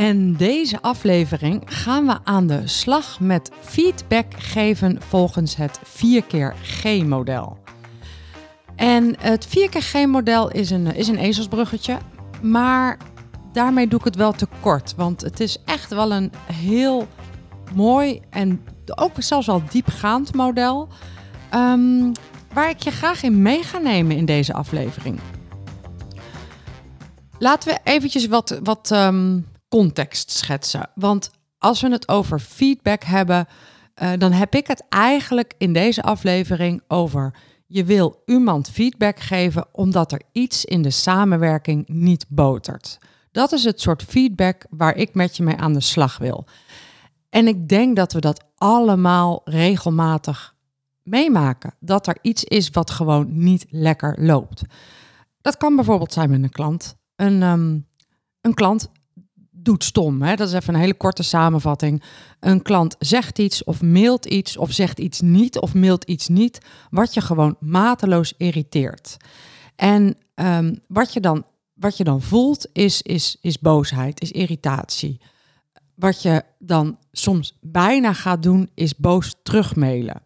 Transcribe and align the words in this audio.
En 0.00 0.36
deze 0.36 0.82
aflevering 0.82 1.62
gaan 1.64 2.06
we 2.06 2.18
aan 2.24 2.46
de 2.46 2.66
slag 2.66 3.20
met 3.20 3.50
feedback 3.60 4.26
geven 4.38 5.02
volgens 5.02 5.56
het 5.56 5.80
4 5.82 6.22
keer 6.22 6.54
G-model. 6.62 7.58
En 8.76 9.14
het 9.18 9.46
4 9.46 9.68
keer 9.68 9.82
G-model 9.82 10.50
is 10.50 10.70
een, 10.70 10.94
is 10.94 11.08
een 11.08 11.16
ezelsbruggetje, 11.16 11.98
maar 12.42 12.98
daarmee 13.52 13.88
doe 13.88 13.98
ik 13.98 14.04
het 14.04 14.16
wel 14.16 14.32
te 14.32 14.46
kort. 14.60 14.94
Want 14.96 15.20
het 15.20 15.40
is 15.40 15.58
echt 15.64 15.90
wel 15.90 16.12
een 16.12 16.32
heel 16.52 17.06
mooi 17.74 18.20
en 18.30 18.64
ook 18.94 19.12
zelfs 19.18 19.46
wel 19.46 19.62
diepgaand 19.70 20.34
model. 20.34 20.88
Um, 21.54 22.12
waar 22.52 22.70
ik 22.70 22.80
je 22.80 22.90
graag 22.90 23.22
in 23.22 23.42
mee 23.42 23.62
ga 23.62 23.78
nemen 23.78 24.16
in 24.16 24.24
deze 24.24 24.52
aflevering. 24.52 25.20
Laten 27.38 27.72
we 27.72 27.78
eventjes 27.84 28.26
wat, 28.26 28.60
wat 28.62 28.90
um, 28.90 29.46
context 29.70 30.30
schetsen. 30.30 30.90
Want 30.94 31.30
als 31.58 31.80
we 31.80 31.90
het 31.90 32.08
over 32.08 32.38
feedback 32.38 33.04
hebben, 33.04 33.46
uh, 34.02 34.12
dan 34.18 34.32
heb 34.32 34.54
ik 34.54 34.66
het 34.66 34.84
eigenlijk 34.88 35.54
in 35.58 35.72
deze 35.72 36.02
aflevering 36.02 36.82
over 36.88 37.34
je 37.66 37.84
wil 37.84 38.22
iemand 38.26 38.70
feedback 38.70 39.20
geven 39.20 39.66
omdat 39.72 40.12
er 40.12 40.22
iets 40.32 40.64
in 40.64 40.82
de 40.82 40.90
samenwerking 40.90 41.88
niet 41.88 42.26
botert. 42.28 42.98
Dat 43.32 43.52
is 43.52 43.64
het 43.64 43.80
soort 43.80 44.02
feedback 44.02 44.66
waar 44.70 44.96
ik 44.96 45.14
met 45.14 45.36
je 45.36 45.42
mee 45.42 45.56
aan 45.56 45.72
de 45.72 45.80
slag 45.80 46.18
wil. 46.18 46.46
En 47.28 47.46
ik 47.46 47.68
denk 47.68 47.96
dat 47.96 48.12
we 48.12 48.20
dat 48.20 48.44
allemaal 48.54 49.40
regelmatig 49.44 50.54
meemaken. 51.02 51.74
Dat 51.80 52.06
er 52.06 52.18
iets 52.22 52.44
is 52.44 52.70
wat 52.70 52.90
gewoon 52.90 53.26
niet 53.30 53.66
lekker 53.68 54.14
loopt. 54.18 54.62
Dat 55.40 55.56
kan 55.56 55.76
bijvoorbeeld 55.76 56.12
zijn 56.12 56.30
met 56.30 56.42
een 56.42 56.50
klant. 56.50 56.96
Een, 57.16 57.42
um, 57.42 57.86
een 58.40 58.54
klant 58.54 58.90
doet 59.62 59.84
stom. 59.84 60.22
Hè? 60.22 60.36
Dat 60.36 60.48
is 60.48 60.54
even 60.54 60.74
een 60.74 60.80
hele 60.80 60.94
korte 60.94 61.22
samenvatting. 61.22 62.02
Een 62.40 62.62
klant 62.62 62.96
zegt 62.98 63.38
iets 63.38 63.64
of 63.64 63.82
mailt 63.82 64.26
iets 64.26 64.56
of 64.56 64.72
zegt 64.72 64.98
iets 64.98 65.20
niet 65.20 65.58
of 65.58 65.74
mailt 65.74 66.04
iets 66.04 66.28
niet, 66.28 66.58
wat 66.90 67.14
je 67.14 67.20
gewoon 67.20 67.56
mateloos 67.60 68.34
irriteert. 68.36 69.16
En 69.76 70.16
um, 70.34 70.80
wat, 70.88 71.12
je 71.12 71.20
dan, 71.20 71.44
wat 71.74 71.96
je 71.96 72.04
dan 72.04 72.22
voelt 72.22 72.68
is, 72.72 73.02
is, 73.02 73.36
is 73.40 73.58
boosheid, 73.58 74.20
is 74.20 74.30
irritatie. 74.30 75.20
Wat 75.94 76.22
je 76.22 76.42
dan 76.58 76.98
soms 77.12 77.58
bijna 77.60 78.12
gaat 78.12 78.42
doen, 78.42 78.70
is 78.74 78.96
boos 78.96 79.34
terugmailen. 79.42 80.22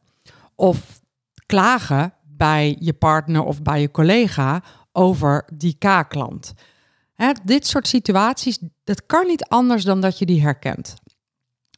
Of 0.55 1.01
klagen 1.47 2.15
bij 2.25 2.77
je 2.81 2.93
partner 2.93 3.43
of 3.43 3.63
bij 3.63 3.81
je 3.81 3.91
collega 3.91 4.63
over 4.93 5.49
die 5.57 5.77
K-klant. 5.79 6.55
Dit 7.45 7.67
soort 7.67 7.89
situaties, 7.89 8.59
dat 8.85 9.07
kan 9.07 9.27
niet 9.27 9.45
anders 9.45 9.85
dan 9.85 10.01
dat 10.01 10.19
je 10.19 10.27
die 10.27 10.43
herkent. 10.43 10.95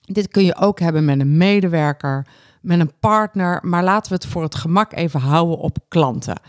Dit 0.01 0.29
kun 0.29 0.45
je 0.45 0.57
ook 0.57 0.81
hebben 0.81 1.05
met 1.05 1.21
een 1.21 1.37
medewerker, 1.37 2.27
met 2.61 2.81
een 2.81 2.99
partner, 2.99 3.61
maar 3.63 3.85
laten 3.85 4.09
we 4.09 4.15
het 4.15 4.27
voor 4.27 4.43
het 4.43 4.55
gemak 4.55 4.93
even 4.93 5.21
houden 5.21 5.59
op 5.59 5.79
klanten. 5.89 6.41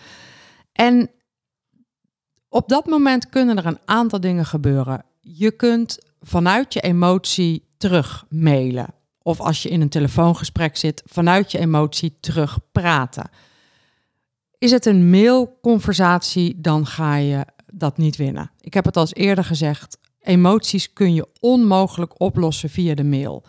En 0.72 1.09
op 2.50 2.70
dat 2.70 2.86
moment 2.86 3.30
kunnen 3.30 3.58
er 3.58 3.66
een 3.66 3.80
aantal 3.86 4.20
dingen 4.20 4.46
gebeuren. 4.46 5.04
Je 5.19 5.52
kunt 5.52 6.00
vanuit 6.22 6.74
je 6.74 6.81
emotie 6.81 7.68
terug 7.78 8.25
mailen. 8.30 8.94
Of 9.22 9.40
als 9.40 9.64
je 9.64 9.69
in 9.69 9.81
een 9.81 9.90
telefoongesprek 9.90 10.78
zit, 10.78 11.04
vanuit 11.06 11.52
je 11.52 11.59
emotie 11.59 12.18
terug 12.19 12.59
praten. 12.72 13.30
Is 14.58 14.72
het 14.72 14.86
een 14.86 15.09
mailconversatie, 15.09 16.62
dan 16.62 16.86
ga 16.86 17.16
je 17.16 17.46
dat 17.80 17.98
niet 17.98 18.16
winnen. 18.16 18.52
Ik 18.60 18.74
heb 18.74 18.86
het 18.86 18.98
al 18.98 19.08
eerder 19.12 19.44
gezegd, 19.44 19.98
emoties 20.20 20.94
kun 20.94 21.14
je 21.14 21.28
onmogelijk 21.40 22.20
oplossen 22.22 22.70
via 22.70 22.96
de 22.96 23.04
mail. 23.04 23.44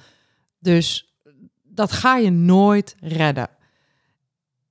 Dus 0.58 1.16
dat 1.62 1.92
ga 1.92 2.16
je 2.16 2.30
nooit 2.30 2.96
redden. 3.00 3.48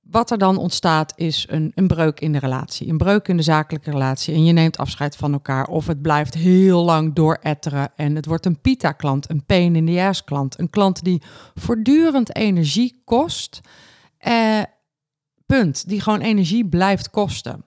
Wat 0.00 0.30
er 0.30 0.38
dan 0.38 0.56
ontstaat 0.56 1.12
is 1.16 1.46
een, 1.48 1.72
een 1.74 1.86
breuk 1.86 2.20
in 2.20 2.32
de 2.32 2.38
relatie, 2.38 2.88
een 2.88 2.96
breuk 2.96 3.28
in 3.28 3.36
de 3.36 3.42
zakelijke 3.42 3.90
relatie 3.90 4.34
en 4.34 4.44
je 4.44 4.52
neemt 4.52 4.76
afscheid 4.76 5.16
van 5.16 5.32
elkaar 5.32 5.66
of 5.66 5.86
het 5.86 6.02
blijft 6.02 6.34
heel 6.34 6.84
lang 6.84 7.14
dooretteren 7.14 7.90
en 7.96 8.14
het 8.14 8.26
wordt 8.26 8.46
een 8.46 8.60
pita-klant, 8.60 9.30
een 9.30 9.44
pain 9.44 9.76
in 9.76 9.86
the 9.86 10.02
ass 10.02 10.24
klant, 10.24 10.58
een 10.58 10.70
klant 10.70 11.04
die 11.04 11.22
voortdurend 11.54 12.36
energie 12.36 13.02
kost, 13.04 13.60
eh, 14.18 14.62
punt, 15.46 15.88
die 15.88 16.00
gewoon 16.00 16.20
energie 16.20 16.66
blijft 16.66 17.10
kosten. 17.10 17.64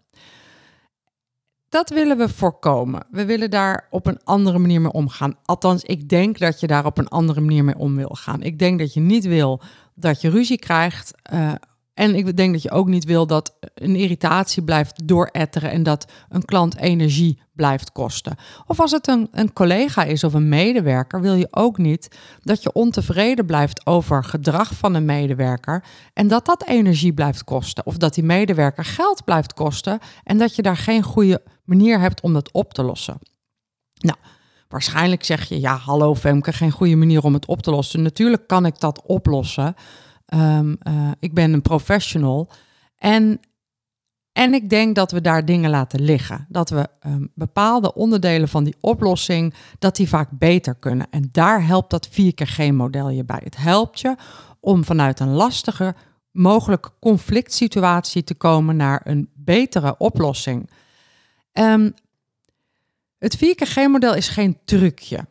Dat 1.71 1.89
willen 1.89 2.17
we 2.17 2.29
voorkomen. 2.29 3.05
We 3.09 3.25
willen 3.25 3.49
daar 3.49 3.87
op 3.89 4.05
een 4.05 4.19
andere 4.23 4.59
manier 4.59 4.81
mee 4.81 4.91
omgaan. 4.91 5.35
Althans, 5.45 5.83
ik 5.83 6.09
denk 6.09 6.39
dat 6.39 6.59
je 6.59 6.67
daar 6.67 6.85
op 6.85 6.97
een 6.97 7.07
andere 7.07 7.41
manier 7.41 7.63
mee 7.63 7.77
om 7.77 7.95
wil 7.95 8.17
gaan. 8.19 8.41
Ik 8.41 8.59
denk 8.59 8.79
dat 8.79 8.93
je 8.93 8.99
niet 8.99 9.25
wil 9.25 9.61
dat 9.95 10.21
je 10.21 10.29
ruzie 10.29 10.59
krijgt 10.59 11.13
uh, 11.33 11.51
en 11.93 12.15
ik 12.15 12.37
denk 12.37 12.53
dat 12.53 12.61
je 12.61 12.71
ook 12.71 12.87
niet 12.87 13.05
wil 13.05 13.27
dat 13.27 13.55
een 13.73 13.95
irritatie 13.95 14.63
blijft 14.63 15.07
dooretteren 15.07 15.71
en 15.71 15.83
dat 15.83 16.11
een 16.29 16.45
klant 16.45 16.77
energie 16.77 17.41
blijft 17.53 17.91
kosten. 17.91 18.35
Of 18.67 18.79
als 18.79 18.91
het 18.91 19.07
een, 19.07 19.27
een 19.31 19.53
collega 19.53 20.03
is 20.03 20.23
of 20.23 20.33
een 20.33 20.49
medewerker, 20.49 21.21
wil 21.21 21.33
je 21.33 21.47
ook 21.51 21.77
niet 21.77 22.17
dat 22.39 22.63
je 22.63 22.73
ontevreden 22.73 23.45
blijft 23.45 23.85
over 23.85 24.23
gedrag 24.23 24.73
van 24.73 24.93
een 24.93 25.05
medewerker 25.05 25.83
en 26.13 26.27
dat 26.27 26.45
dat 26.45 26.67
energie 26.67 27.13
blijft 27.13 27.43
kosten. 27.43 27.85
Of 27.85 27.97
dat 27.97 28.13
die 28.13 28.23
medewerker 28.23 28.85
geld 28.85 29.23
blijft 29.23 29.53
kosten 29.53 29.99
en 30.23 30.37
dat 30.37 30.55
je 30.55 30.61
daar 30.61 30.77
geen 30.77 31.03
goede 31.03 31.43
manier 31.63 31.99
hebt 31.99 32.21
om 32.21 32.33
dat 32.33 32.51
op 32.51 32.73
te 32.73 32.83
lossen. 32.83 33.19
Nou, 33.99 34.17
waarschijnlijk 34.67 35.23
zeg 35.23 35.49
je, 35.49 35.59
ja, 35.59 35.75
hallo 35.75 36.15
Femke, 36.15 36.53
geen 36.53 36.71
goede 36.71 36.95
manier 36.95 37.23
om 37.23 37.33
het 37.33 37.45
op 37.45 37.61
te 37.61 37.71
lossen. 37.71 38.01
Natuurlijk 38.01 38.47
kan 38.47 38.65
ik 38.65 38.79
dat 38.79 39.01
oplossen. 39.05 39.75
Um, 40.33 40.77
uh, 40.87 41.11
ik 41.19 41.33
ben 41.33 41.53
een 41.53 41.61
professional. 41.61 42.49
En, 42.97 43.39
en 44.31 44.53
ik 44.53 44.69
denk 44.69 44.95
dat 44.95 45.11
we 45.11 45.21
daar 45.21 45.45
dingen 45.45 45.69
laten 45.69 46.01
liggen. 46.01 46.45
Dat 46.49 46.69
we 46.69 46.87
um, 47.05 47.31
bepaalde 47.35 47.93
onderdelen 47.93 48.47
van 48.47 48.63
die 48.63 48.75
oplossing, 48.79 49.53
dat 49.79 49.95
die 49.95 50.09
vaak 50.09 50.29
beter 50.31 50.75
kunnen. 50.75 51.07
En 51.09 51.29
daar 51.31 51.65
helpt 51.65 51.89
dat 51.89 52.07
4 52.07 52.33
keer 52.33 52.47
geen 52.47 52.75
model 52.75 53.09
je 53.09 53.25
bij. 53.25 53.41
Het 53.43 53.57
helpt 53.57 53.99
je 53.99 54.15
om 54.59 54.83
vanuit 54.83 55.19
een 55.19 55.33
lastige 55.33 55.95
mogelijke 56.31 56.91
conflict 56.99 57.53
situatie 57.53 58.23
te 58.23 58.35
komen 58.35 58.75
naar 58.75 59.01
een 59.03 59.29
betere 59.33 59.97
oplossing. 59.97 60.69
Um, 61.53 61.93
het 63.17 63.35
4 63.35 63.55
keer 63.55 63.67
geen 63.67 63.91
model 63.91 64.15
is 64.15 64.27
geen 64.27 64.57
trucje. 64.65 65.25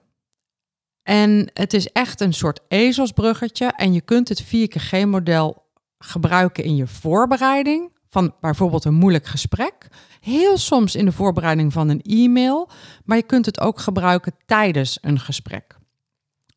En 1.02 1.50
het 1.54 1.74
is 1.74 1.92
echt 1.92 2.20
een 2.20 2.32
soort 2.32 2.60
ezelsbruggetje. 2.68 3.72
En 3.76 3.92
je 3.92 4.00
kunt 4.00 4.28
het 4.28 4.44
4G-model 4.44 5.62
gebruiken 5.98 6.64
in 6.64 6.76
je 6.76 6.86
voorbereiding 6.86 7.90
van 8.08 8.34
bijvoorbeeld 8.40 8.84
een 8.84 8.94
moeilijk 8.94 9.26
gesprek. 9.26 9.88
Heel 10.20 10.58
soms 10.58 10.94
in 10.94 11.04
de 11.04 11.12
voorbereiding 11.12 11.72
van 11.72 11.88
een 11.88 12.02
e-mail. 12.02 12.70
Maar 13.04 13.16
je 13.16 13.22
kunt 13.22 13.46
het 13.46 13.60
ook 13.60 13.78
gebruiken 13.78 14.34
tijdens 14.46 14.98
een 15.00 15.20
gesprek. 15.20 15.78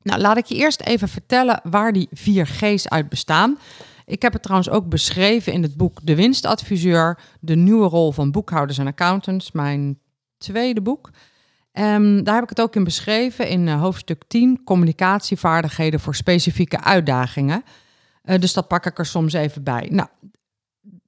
Nou, 0.01 0.22
laat 0.22 0.38
ik 0.38 0.46
je 0.46 0.56
eerst 0.56 0.81
even 0.81 1.07
vertellen 1.07 1.62
waar 1.63 1.94
die 1.94 2.10
4G's 2.10 2.88
uit 2.88 3.10
bestaan. 3.10 3.57
Ik 4.06 4.22
heb 4.22 4.34
het 4.34 4.42
trouwens 4.42 4.69
ook 4.69 4.89
beschreven 4.89 5.54
in 5.54 5.62
het 5.62 5.78
boek 5.78 6.00
De 6.04 6.16
Winstadviseur, 6.16 7.19
de 7.39 7.56
nieuwe 7.56 7.88
rol 7.88 8.12
van 8.12 8.31
boekhouders 8.31 8.78
en 8.78 8.88
accountants, 8.88 9.51
mijn 9.51 10.00
tweede 10.38 10.81
boek. 10.81 11.10
Um, 11.74 12.24
daar 12.24 12.34
heb 12.34 12.44
ik 12.44 12.50
het 12.50 12.62
ook 12.62 12.75
in 12.75 12.84
beschreven 12.84 13.48
in 13.48 13.68
uh, 13.68 13.81
hoofdstuk 13.81 14.24
10, 14.28 14.64
communicatievaardigheden 14.64 16.00
voor 16.00 16.16
specifieke 16.16 16.81
uitdagingen. 16.81 17.64
Uh, 18.24 18.40
dus 18.40 18.54
dat 18.54 18.68
pak 18.68 18.86
ik 18.86 19.00
er 19.00 19.06
soms 19.06 19.34
even 19.34 19.64
bij. 19.64 19.88
Nou, 19.92 20.08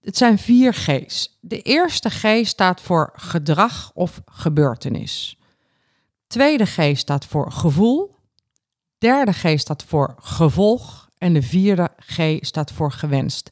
het 0.02 0.18
zijn 0.18 0.38
vier 0.38 0.74
G's. 0.74 1.38
De 1.42 1.62
eerste 1.62 2.10
G 2.10 2.48
staat 2.48 2.82
voor 2.82 3.12
gedrag 3.14 3.92
of 3.94 4.22
gebeurtenis. 4.26 5.40
Tweede 6.28 6.66
G 6.66 6.98
staat 6.98 7.26
voor 7.26 7.52
gevoel. 7.52 8.16
Derde 8.98 9.34
G 9.34 9.60
staat 9.60 9.84
voor 9.84 10.16
gevolg. 10.20 11.10
En 11.18 11.34
de 11.34 11.42
vierde 11.42 11.90
G 11.98 12.38
staat 12.40 12.72
voor 12.72 12.92
gewenst. 12.92 13.50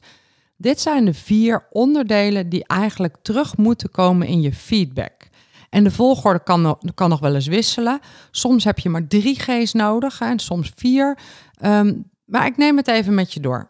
Dit 0.56 0.80
zijn 0.80 1.04
de 1.04 1.14
vier 1.14 1.66
onderdelen 1.70 2.48
die 2.48 2.66
eigenlijk 2.66 3.16
terug 3.22 3.56
moeten 3.56 3.90
komen 3.90 4.26
in 4.26 4.40
je 4.40 4.52
feedback. 4.52 5.28
En 5.74 5.84
de 5.84 5.90
volgorde 5.90 6.42
kan, 6.42 6.78
kan 6.94 7.08
nog 7.08 7.20
wel 7.20 7.34
eens 7.34 7.46
wisselen. 7.46 8.00
Soms 8.30 8.64
heb 8.64 8.78
je 8.78 8.88
maar 8.88 9.06
drie 9.06 9.40
G's 9.40 9.72
nodig 9.72 10.18
hè, 10.18 10.26
en 10.26 10.38
soms 10.38 10.72
vier. 10.76 11.18
Ehm, 11.54 11.94
maar 12.24 12.46
ik 12.46 12.56
neem 12.56 12.76
het 12.76 12.88
even 12.88 13.14
met 13.14 13.32
je 13.32 13.40
door. 13.40 13.68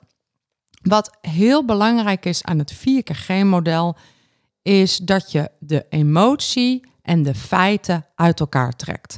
Wat 0.82 1.18
heel 1.20 1.64
belangrijk 1.64 2.24
is 2.24 2.44
aan 2.44 2.58
het 2.58 2.72
4 2.72 3.02
keer 3.02 3.14
G-model, 3.14 3.96
is 4.62 4.96
dat 4.96 5.32
je 5.32 5.50
de 5.58 5.86
emotie 5.88 6.82
en 7.02 7.22
de 7.22 7.34
feiten 7.34 8.06
uit 8.14 8.40
elkaar 8.40 8.76
trekt. 8.76 9.16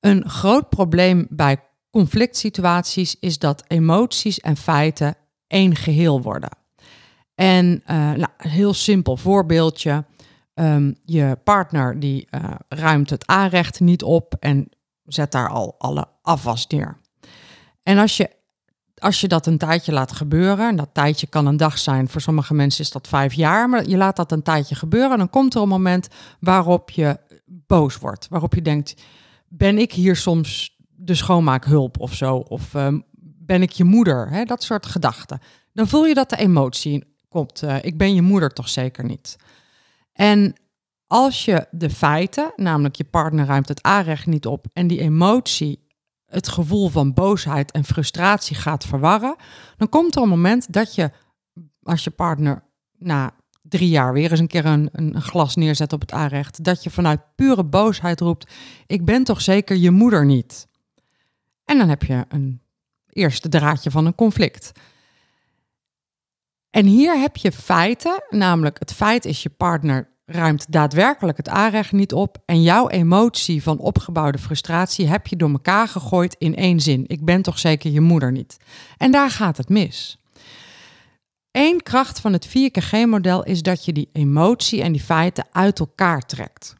Een 0.00 0.28
groot 0.28 0.68
probleem 0.68 1.26
bij 1.30 1.56
conflict 1.90 2.36
situaties 2.36 3.16
is 3.20 3.38
dat 3.38 3.64
emoties 3.66 4.40
en 4.40 4.56
feiten 4.56 5.14
één 5.46 5.76
geheel 5.76 6.22
worden. 6.22 6.50
En 7.34 7.66
uh, 7.66 7.96
nou, 7.96 8.28
een 8.36 8.50
heel 8.50 8.74
simpel 8.74 9.16
voorbeeldje. 9.16 10.04
Um, 10.54 10.96
je 11.04 11.38
partner 11.44 12.00
die 12.00 12.28
uh, 12.30 12.44
ruimt 12.68 13.10
het 13.10 13.26
aanrecht 13.26 13.80
niet 13.80 14.02
op 14.02 14.34
en 14.40 14.68
zet 15.04 15.32
daar 15.32 15.48
al 15.48 15.74
alle 15.78 16.06
afwas 16.22 16.66
neer. 16.66 17.00
En 17.82 17.98
als 17.98 18.16
je, 18.16 18.30
als 18.94 19.20
je 19.20 19.28
dat 19.28 19.46
een 19.46 19.58
tijdje 19.58 19.92
laat 19.92 20.12
gebeuren, 20.12 20.68
en 20.68 20.76
dat 20.76 20.88
tijdje 20.92 21.26
kan 21.26 21.46
een 21.46 21.56
dag 21.56 21.78
zijn, 21.78 22.08
voor 22.08 22.20
sommige 22.20 22.54
mensen 22.54 22.84
is 22.84 22.90
dat 22.90 23.08
vijf 23.08 23.32
jaar, 23.32 23.68
maar 23.68 23.88
je 23.88 23.96
laat 23.96 24.16
dat 24.16 24.32
een 24.32 24.42
tijdje 24.42 24.74
gebeuren, 24.74 25.18
dan 25.18 25.30
komt 25.30 25.54
er 25.54 25.62
een 25.62 25.68
moment 25.68 26.08
waarop 26.40 26.90
je 26.90 27.18
boos 27.46 27.98
wordt, 27.98 28.28
waarop 28.28 28.54
je 28.54 28.62
denkt, 28.62 28.94
ben 29.48 29.78
ik 29.78 29.92
hier 29.92 30.16
soms 30.16 30.76
de 30.88 31.14
schoonmaakhulp 31.14 32.00
of 32.00 32.14
zo? 32.14 32.36
Of 32.36 32.74
um, 32.74 33.04
ben 33.20 33.62
ik 33.62 33.70
je 33.70 33.84
moeder? 33.84 34.46
Dat 34.46 34.62
soort 34.62 34.86
gedachten. 34.86 35.40
Dan 35.72 35.88
voel 35.88 36.06
je 36.06 36.14
dat 36.14 36.30
de 36.30 36.36
emotie 36.36 37.04
komt. 37.28 37.62
Uh, 37.62 37.76
ik 37.82 37.98
ben 37.98 38.14
je 38.14 38.22
moeder 38.22 38.50
toch 38.50 38.68
zeker 38.68 39.04
niet. 39.04 39.36
En 40.12 40.54
als 41.06 41.44
je 41.44 41.66
de 41.70 41.90
feiten, 41.90 42.52
namelijk 42.56 42.94
je 42.94 43.04
partner 43.04 43.46
ruimt 43.46 43.68
het 43.68 43.82
aanrecht 43.82 44.26
niet 44.26 44.46
op 44.46 44.66
en 44.72 44.86
die 44.86 45.00
emotie, 45.00 45.86
het 46.26 46.48
gevoel 46.48 46.88
van 46.88 47.12
boosheid 47.12 47.70
en 47.70 47.84
frustratie 47.84 48.56
gaat 48.56 48.84
verwarren, 48.84 49.36
dan 49.76 49.88
komt 49.88 50.16
er 50.16 50.22
een 50.22 50.28
moment 50.28 50.72
dat 50.72 50.94
je, 50.94 51.10
als 51.82 52.04
je 52.04 52.10
partner 52.10 52.62
na 52.98 53.34
drie 53.62 53.88
jaar 53.88 54.12
weer 54.12 54.30
eens 54.30 54.40
een 54.40 54.46
keer 54.46 54.66
een, 54.66 54.88
een 54.92 55.22
glas 55.22 55.56
neerzet 55.56 55.92
op 55.92 56.00
het 56.00 56.12
aanrecht, 56.12 56.64
dat 56.64 56.82
je 56.82 56.90
vanuit 56.90 57.20
pure 57.34 57.64
boosheid 57.64 58.20
roept: 58.20 58.52
Ik 58.86 59.04
ben 59.04 59.24
toch 59.24 59.40
zeker 59.40 59.76
je 59.76 59.90
moeder 59.90 60.26
niet. 60.26 60.68
En 61.64 61.78
dan 61.78 61.88
heb 61.88 62.02
je 62.02 62.24
een 62.28 62.60
eerste 63.08 63.48
draadje 63.48 63.90
van 63.90 64.06
een 64.06 64.14
conflict. 64.14 64.72
En 66.72 66.86
hier 66.86 67.20
heb 67.20 67.36
je 67.36 67.52
feiten, 67.52 68.22
namelijk 68.28 68.78
het 68.78 68.92
feit 68.92 69.24
is 69.24 69.42
je 69.42 69.50
partner 69.50 70.08
ruimt 70.24 70.72
daadwerkelijk 70.72 71.36
het 71.36 71.48
aanrecht 71.48 71.92
niet 71.92 72.12
op 72.12 72.38
en 72.44 72.62
jouw 72.62 72.88
emotie 72.88 73.62
van 73.62 73.78
opgebouwde 73.78 74.38
frustratie 74.38 75.06
heb 75.06 75.26
je 75.26 75.36
door 75.36 75.50
elkaar 75.50 75.88
gegooid 75.88 76.36
in 76.38 76.56
één 76.56 76.80
zin. 76.80 77.04
Ik 77.06 77.24
ben 77.24 77.42
toch 77.42 77.58
zeker 77.58 77.90
je 77.90 78.00
moeder 78.00 78.32
niet. 78.32 78.56
En 78.96 79.10
daar 79.10 79.30
gaat 79.30 79.56
het 79.56 79.68
mis. 79.68 80.18
Eén 81.50 81.82
kracht 81.82 82.20
van 82.20 82.32
het 82.32 82.48
4KG-model 82.48 83.42
is 83.42 83.62
dat 83.62 83.84
je 83.84 83.92
die 83.92 84.08
emotie 84.12 84.82
en 84.82 84.92
die 84.92 85.02
feiten 85.02 85.46
uit 85.52 85.78
elkaar 85.78 86.20
trekt. 86.20 86.74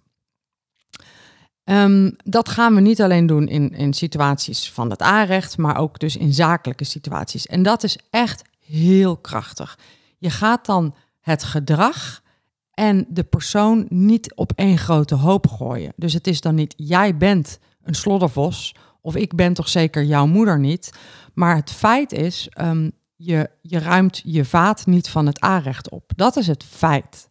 Um, 1.65 2.17
dat 2.25 2.49
gaan 2.49 2.75
we 2.75 2.81
niet 2.81 3.03
alleen 3.03 3.27
doen 3.27 3.49
in, 3.49 3.71
in 3.71 3.93
situaties 3.93 4.71
van 4.71 4.91
het 4.91 5.03
aanrecht, 5.03 5.59
maar 5.59 5.79
ook 5.79 5.99
dus 5.99 6.17
in 6.17 6.33
zakelijke 6.33 6.85
situaties. 6.85 7.47
En 7.47 7.63
dat 7.63 7.83
is 7.83 7.99
echt 8.11 8.51
heel 8.73 9.17
krachtig. 9.17 9.79
Je 10.19 10.31
gaat 10.31 10.67
dan 10.67 10.95
het 11.21 11.45
gedrag 11.45 12.23
en 12.71 13.07
de 13.09 13.25
persoon 13.25 13.87
niet 13.89 14.35
op 14.35 14.53
één 14.55 14.79
grote 14.79 15.15
hoop 15.15 15.49
gooien. 15.49 15.93
Dus 15.97 16.13
het 16.13 16.27
is 16.27 16.41
dan 16.41 16.55
niet 16.55 16.75
jij 16.77 17.17
bent 17.17 17.59
een 17.83 17.95
sloddervos 17.95 18.75
of 19.01 19.17
ik 19.17 19.35
ben 19.35 19.53
toch 19.53 19.69
zeker 19.69 20.05
jouw 20.05 20.27
moeder 20.27 20.59
niet. 20.59 20.93
Maar 21.35 21.57
het 21.57 21.73
feit 21.73 22.13
is, 22.13 22.49
um, 22.61 22.93
je, 23.17 23.51
je 23.61 23.79
ruimt 23.79 24.23
je 24.25 24.45
vaat 24.45 24.87
niet 24.87 25.09
van 25.09 25.27
het 25.27 25.41
aanrecht 25.41 25.89
op. 25.89 26.13
Dat 26.17 26.37
is 26.37 26.47
het 26.47 26.65
feit. 26.65 27.29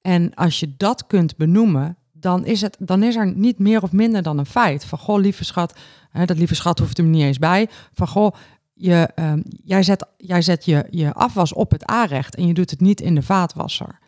En 0.00 0.34
als 0.34 0.60
je 0.60 0.74
dat 0.76 1.06
kunt 1.06 1.36
benoemen, 1.36 1.96
dan 2.12 2.44
is, 2.44 2.60
het, 2.60 2.76
dan 2.80 3.02
is 3.02 3.16
er 3.16 3.34
niet 3.34 3.58
meer 3.58 3.82
of 3.82 3.92
minder 3.92 4.22
dan 4.22 4.38
een 4.38 4.46
feit. 4.46 4.84
Van 4.84 4.98
goh, 4.98 5.20
lieve 5.20 5.44
schat, 5.44 5.78
hè, 6.10 6.24
dat 6.24 6.38
lieve 6.38 6.54
schat 6.54 6.78
hoeft 6.78 6.98
er 6.98 7.04
niet 7.04 7.22
eens 7.22 7.38
bij. 7.38 7.68
Van 7.92 8.08
goh, 8.08 8.34
je, 8.78 9.08
um, 9.16 9.42
jij 9.64 9.82
zet, 9.82 10.06
jij 10.16 10.42
zet 10.42 10.64
je, 10.64 10.86
je 10.90 11.12
afwas 11.12 11.52
op 11.52 11.70
het 11.70 11.84
aanrecht 11.84 12.34
en 12.34 12.46
je 12.46 12.54
doet 12.54 12.70
het 12.70 12.80
niet 12.80 13.00
in 13.00 13.14
de 13.14 13.22
vaatwasser. 13.22 13.98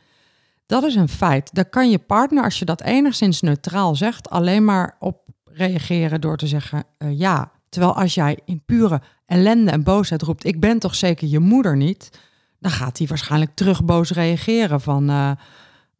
Dat 0.66 0.82
is 0.82 0.94
een 0.94 1.08
feit. 1.08 1.54
Daar 1.54 1.68
kan 1.68 1.90
je 1.90 1.98
partner, 1.98 2.44
als 2.44 2.58
je 2.58 2.64
dat 2.64 2.82
enigszins 2.82 3.40
neutraal 3.40 3.96
zegt, 3.96 4.30
alleen 4.30 4.64
maar 4.64 4.96
op 4.98 5.18
reageren 5.44 6.20
door 6.20 6.36
te 6.36 6.46
zeggen 6.46 6.84
uh, 6.98 7.18
ja. 7.18 7.50
Terwijl 7.68 7.94
als 7.94 8.14
jij 8.14 8.38
in 8.44 8.62
pure 8.64 9.00
ellende 9.26 9.70
en 9.70 9.82
boosheid 9.82 10.22
roept, 10.22 10.44
ik 10.44 10.60
ben 10.60 10.78
toch 10.78 10.94
zeker 10.94 11.28
je 11.28 11.38
moeder 11.38 11.76
niet, 11.76 12.10
dan 12.58 12.70
gaat 12.70 12.98
hij 12.98 13.06
waarschijnlijk 13.06 13.54
terug 13.54 13.84
boos 13.84 14.10
reageren 14.10 14.80
van, 14.80 15.10
uh, 15.10 15.30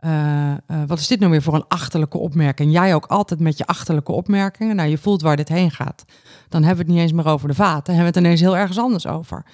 uh, 0.04 0.50
uh, 0.50 0.82
wat 0.86 0.98
is 0.98 1.06
dit 1.06 1.18
nou 1.18 1.30
weer 1.30 1.42
voor 1.42 1.54
een 1.54 1.68
achterlijke 1.68 2.18
opmerking? 2.18 2.72
Jij 2.72 2.94
ook 2.94 3.06
altijd 3.06 3.40
met 3.40 3.58
je 3.58 3.66
achterlijke 3.66 4.12
opmerkingen. 4.12 4.76
Nou, 4.76 4.88
je 4.88 4.98
voelt 4.98 5.22
waar 5.22 5.36
dit 5.36 5.48
heen 5.48 5.70
gaat. 5.70 6.04
Dan 6.48 6.62
hebben 6.62 6.86
we 6.86 6.92
het 6.92 7.00
niet 7.00 7.10
eens 7.10 7.22
meer 7.22 7.32
over 7.32 7.48
de 7.48 7.54
vaat. 7.54 7.86
Dan 7.86 7.94
hebben 7.94 8.12
we 8.12 8.18
het 8.18 8.26
ineens 8.26 8.40
heel 8.40 8.56
ergens 8.56 8.78
anders 8.78 9.06
over. 9.06 9.44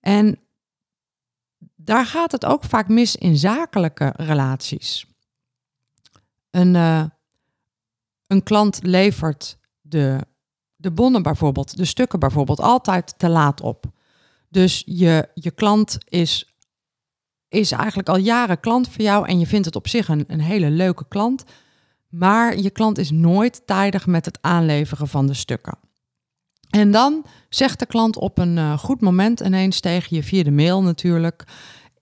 En 0.00 0.38
daar 1.76 2.06
gaat 2.06 2.32
het 2.32 2.44
ook 2.44 2.64
vaak 2.64 2.88
mis 2.88 3.16
in 3.16 3.36
zakelijke 3.36 4.12
relaties. 4.16 5.06
Een, 6.50 6.74
uh, 6.74 7.04
een 8.26 8.42
klant 8.42 8.78
levert 8.82 9.58
de, 9.80 10.26
de 10.76 10.90
bonnen 10.90 11.22
bijvoorbeeld, 11.22 11.76
de 11.76 11.84
stukken 11.84 12.18
bijvoorbeeld, 12.18 12.60
altijd 12.60 13.18
te 13.18 13.28
laat 13.28 13.60
op. 13.60 13.84
Dus 14.48 14.82
je, 14.86 15.28
je 15.34 15.50
klant 15.50 15.98
is, 16.04 16.51
is 17.52 17.72
eigenlijk 17.72 18.08
al 18.08 18.16
jaren 18.16 18.60
klant 18.60 18.88
voor 18.88 19.02
jou 19.02 19.28
en 19.28 19.38
je 19.38 19.46
vindt 19.46 19.66
het 19.66 19.76
op 19.76 19.88
zich 19.88 20.08
een, 20.08 20.24
een 20.26 20.40
hele 20.40 20.70
leuke 20.70 21.04
klant. 21.08 21.44
Maar 22.08 22.58
je 22.58 22.70
klant 22.70 22.98
is 22.98 23.10
nooit 23.10 23.62
tijdig 23.66 24.06
met 24.06 24.24
het 24.24 24.38
aanleveren 24.40 25.08
van 25.08 25.26
de 25.26 25.34
stukken. 25.34 25.78
En 26.70 26.90
dan 26.90 27.24
zegt 27.48 27.78
de 27.78 27.86
klant 27.86 28.16
op 28.16 28.38
een 28.38 28.56
uh, 28.56 28.78
goed 28.78 29.00
moment 29.00 29.40
ineens 29.40 29.80
tegen 29.80 30.16
je 30.16 30.22
via 30.22 30.42
de 30.42 30.50
mail 30.50 30.82
natuurlijk: 30.82 31.44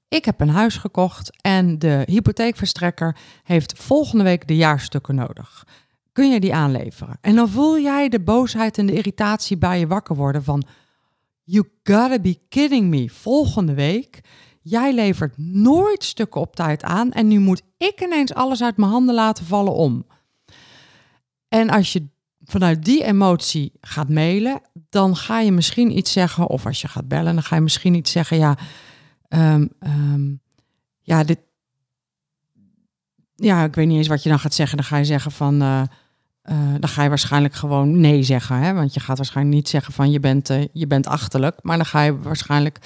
Ik 0.08 0.24
heb 0.24 0.40
een 0.40 0.48
huis 0.48 0.76
gekocht 0.76 1.36
en 1.40 1.78
de 1.78 2.02
hypotheekverstrekker 2.06 3.16
heeft 3.42 3.78
volgende 3.78 4.24
week 4.24 4.48
de 4.48 4.56
jaarstukken 4.56 5.14
nodig. 5.14 5.64
Kun 6.12 6.30
je 6.30 6.40
die 6.40 6.54
aanleveren? 6.54 7.18
En 7.20 7.34
dan 7.34 7.48
voel 7.48 7.78
jij 7.78 8.08
de 8.08 8.20
boosheid 8.20 8.78
en 8.78 8.86
de 8.86 8.92
irritatie 8.92 9.58
bij 9.58 9.78
je 9.78 9.86
wakker 9.86 10.16
worden 10.16 10.44
van: 10.44 10.64
You 11.44 11.68
gotta 11.82 12.18
be 12.18 12.38
kidding 12.48 12.88
me. 12.88 13.10
Volgende 13.10 13.74
week. 13.74 14.20
Jij 14.62 14.94
levert 14.94 15.38
nooit 15.38 16.04
stukken 16.04 16.40
op 16.40 16.56
tijd 16.56 16.82
aan 16.82 17.12
en 17.12 17.28
nu 17.28 17.38
moet 17.38 17.62
ik 17.76 18.00
ineens 18.00 18.34
alles 18.34 18.62
uit 18.62 18.76
mijn 18.76 18.90
handen 18.90 19.14
laten 19.14 19.44
vallen 19.44 19.74
om. 19.74 20.06
En 21.48 21.70
als 21.70 21.92
je 21.92 22.08
vanuit 22.44 22.84
die 22.84 23.04
emotie 23.04 23.72
gaat 23.80 24.08
mailen, 24.08 24.60
dan 24.88 25.16
ga 25.16 25.40
je 25.40 25.52
misschien 25.52 25.96
iets 25.96 26.12
zeggen, 26.12 26.46
of 26.46 26.66
als 26.66 26.80
je 26.80 26.88
gaat 26.88 27.08
bellen, 27.08 27.34
dan 27.34 27.42
ga 27.42 27.54
je 27.54 27.60
misschien 27.60 27.94
iets 27.94 28.12
zeggen, 28.12 28.36
ja, 28.38 28.58
um, 29.28 29.70
um, 29.80 30.40
ja, 31.00 31.24
dit, 31.24 31.38
ja, 33.36 33.64
ik 33.64 33.74
weet 33.74 33.86
niet 33.86 33.96
eens 33.96 34.08
wat 34.08 34.22
je 34.22 34.28
dan 34.28 34.38
gaat 34.38 34.54
zeggen. 34.54 34.76
Dan 34.76 34.86
ga 34.86 34.96
je 34.96 35.04
zeggen 35.04 35.32
van, 35.32 35.62
uh, 35.62 35.82
uh, 36.50 36.56
dan 36.78 36.88
ga 36.88 37.02
je 37.02 37.08
waarschijnlijk 37.08 37.54
gewoon 37.54 38.00
nee 38.00 38.22
zeggen, 38.22 38.56
hè? 38.56 38.74
want 38.74 38.94
je 38.94 39.00
gaat 39.00 39.16
waarschijnlijk 39.16 39.56
niet 39.56 39.68
zeggen 39.68 39.92
van 39.92 40.10
je 40.10 40.20
bent, 40.20 40.50
uh, 40.50 40.64
je 40.72 40.86
bent 40.86 41.06
achterlijk, 41.06 41.58
maar 41.62 41.76
dan 41.76 41.86
ga 41.86 42.02
je 42.02 42.18
waarschijnlijk, 42.18 42.78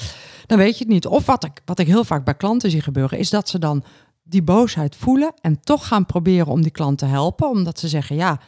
dan 0.46 0.58
weet 0.58 0.78
je 0.78 0.84
het 0.84 0.92
niet. 0.92 1.06
Of 1.06 1.26
wat 1.26 1.44
ik, 1.44 1.60
wat 1.64 1.78
ik 1.78 1.86
heel 1.86 2.04
vaak 2.04 2.24
bij 2.24 2.34
klanten 2.34 2.70
zie 2.70 2.82
gebeuren, 2.82 3.18
is 3.18 3.30
dat 3.30 3.48
ze 3.48 3.58
dan 3.58 3.84
die 4.22 4.42
boosheid 4.42 4.96
voelen 4.96 5.32
en 5.40 5.60
toch 5.60 5.86
gaan 5.86 6.06
proberen 6.06 6.46
om 6.46 6.62
die 6.62 6.70
klant 6.70 6.98
te 6.98 7.06
helpen, 7.06 7.48
omdat 7.48 7.78
ze 7.78 7.88
zeggen, 7.88 8.16
ja, 8.16 8.40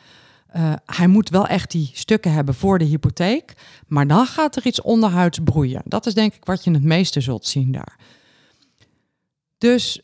uh, 0.57 0.73
hij 0.87 1.07
moet 1.07 1.29
wel 1.29 1.47
echt 1.47 1.71
die 1.71 1.91
stukken 1.93 2.33
hebben 2.33 2.55
voor 2.55 2.79
de 2.79 2.85
hypotheek. 2.85 3.55
Maar 3.87 4.07
dan 4.07 4.27
gaat 4.27 4.57
er 4.57 4.67
iets 4.67 4.81
onderhuids 4.81 5.39
broeien. 5.45 5.83
Dat 5.85 6.07
is 6.07 6.15
denk 6.15 6.35
ik 6.35 6.45
wat 6.45 6.65
je 6.65 6.71
het 6.71 6.83
meeste 6.83 7.21
zult 7.21 7.47
zien 7.47 7.73
daar. 7.73 7.97
Dus 9.59 10.01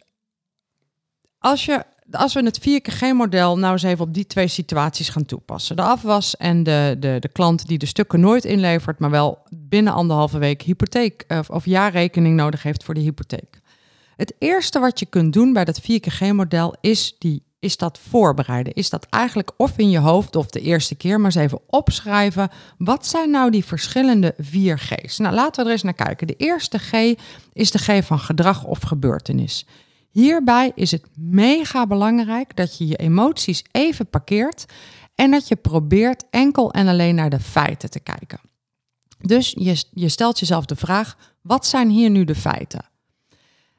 als, 1.38 1.64
je, 1.64 1.85
als 2.16 2.35
we 2.35 2.45
het 2.45 2.61
4KG-model 2.61 3.59
nou 3.59 3.73
eens 3.73 3.83
even 3.83 4.04
op 4.04 4.14
die 4.14 4.26
twee 4.26 4.49
situaties 4.49 5.09
gaan 5.09 5.25
toepassen. 5.25 5.76
De 5.76 5.83
afwas 5.83 6.37
en 6.37 6.62
de, 6.62 6.97
de, 6.99 7.16
de 7.21 7.28
klant 7.28 7.66
die 7.66 7.78
de 7.78 7.87
stukken 7.87 8.21
nooit 8.21 8.45
inlevert, 8.45 8.99
maar 8.99 9.11
wel 9.11 9.38
binnen 9.50 9.92
anderhalve 9.92 10.38
week 10.38 10.62
hypotheek 10.62 11.25
of, 11.28 11.50
of 11.50 11.64
jaarrekening 11.64 12.37
nodig 12.37 12.62
heeft 12.62 12.85
voor 12.85 12.95
de 12.95 13.00
hypotheek. 13.00 13.61
Het 14.16 14.35
eerste 14.38 14.78
wat 14.78 14.99
je 14.99 15.07
kunt 15.07 15.33
doen 15.33 15.52
bij 15.52 15.64
dat 15.64 15.83
4KG-model 15.83 16.75
is 16.81 17.16
die 17.19 17.42
is 17.62 17.76
dat 17.76 17.99
voorbereiden? 18.09 18.73
Is 18.73 18.90
dat 18.90 19.07
eigenlijk 19.11 19.52
of 19.57 19.78
in 19.78 19.90
je 19.90 19.99
hoofd 19.99 20.37
of 20.37 20.47
de 20.47 20.61
eerste 20.61 20.95
keer, 20.95 21.16
maar 21.16 21.25
eens 21.35 21.45
even 21.45 21.61
opschrijven. 21.66 22.50
Wat 22.78 23.07
zijn 23.07 23.31
nou 23.31 23.50
die 23.50 23.64
verschillende 23.64 24.35
vier 24.38 24.78
G's? 24.78 25.19
Nou, 25.19 25.35
laten 25.35 25.62
we 25.62 25.66
er 25.66 25.75
eens 25.75 25.83
naar 25.83 25.95
kijken. 25.95 26.26
De 26.26 26.37
eerste 26.37 26.78
G 26.78 27.14
is 27.52 27.71
de 27.71 27.78
G 27.78 28.04
van 28.04 28.19
gedrag 28.19 28.64
of 28.64 28.81
gebeurtenis. 28.81 29.66
Hierbij 30.12 30.73
is 30.75 30.90
het 30.90 31.07
mega 31.16 31.87
belangrijk 31.87 32.57
dat 32.57 32.78
je 32.78 32.87
je 32.87 32.97
emoties 32.97 33.64
even 33.71 34.07
parkeert 34.07 34.64
en 35.14 35.31
dat 35.31 35.49
je 35.49 35.57
probeert 35.57 36.25
enkel 36.31 36.73
en 36.73 36.88
alleen 36.88 37.14
naar 37.14 37.31
de 37.31 37.40
feiten 37.40 37.90
te 37.90 38.00
kijken. 38.00 38.40
Dus 39.19 39.54
je, 39.59 39.85
je 39.90 40.09
stelt 40.09 40.38
jezelf 40.38 40.64
de 40.64 40.76
vraag: 40.76 41.16
wat 41.40 41.66
zijn 41.66 41.90
hier 41.90 42.11
nu 42.11 42.25
de 42.25 42.35
feiten? 42.35 42.85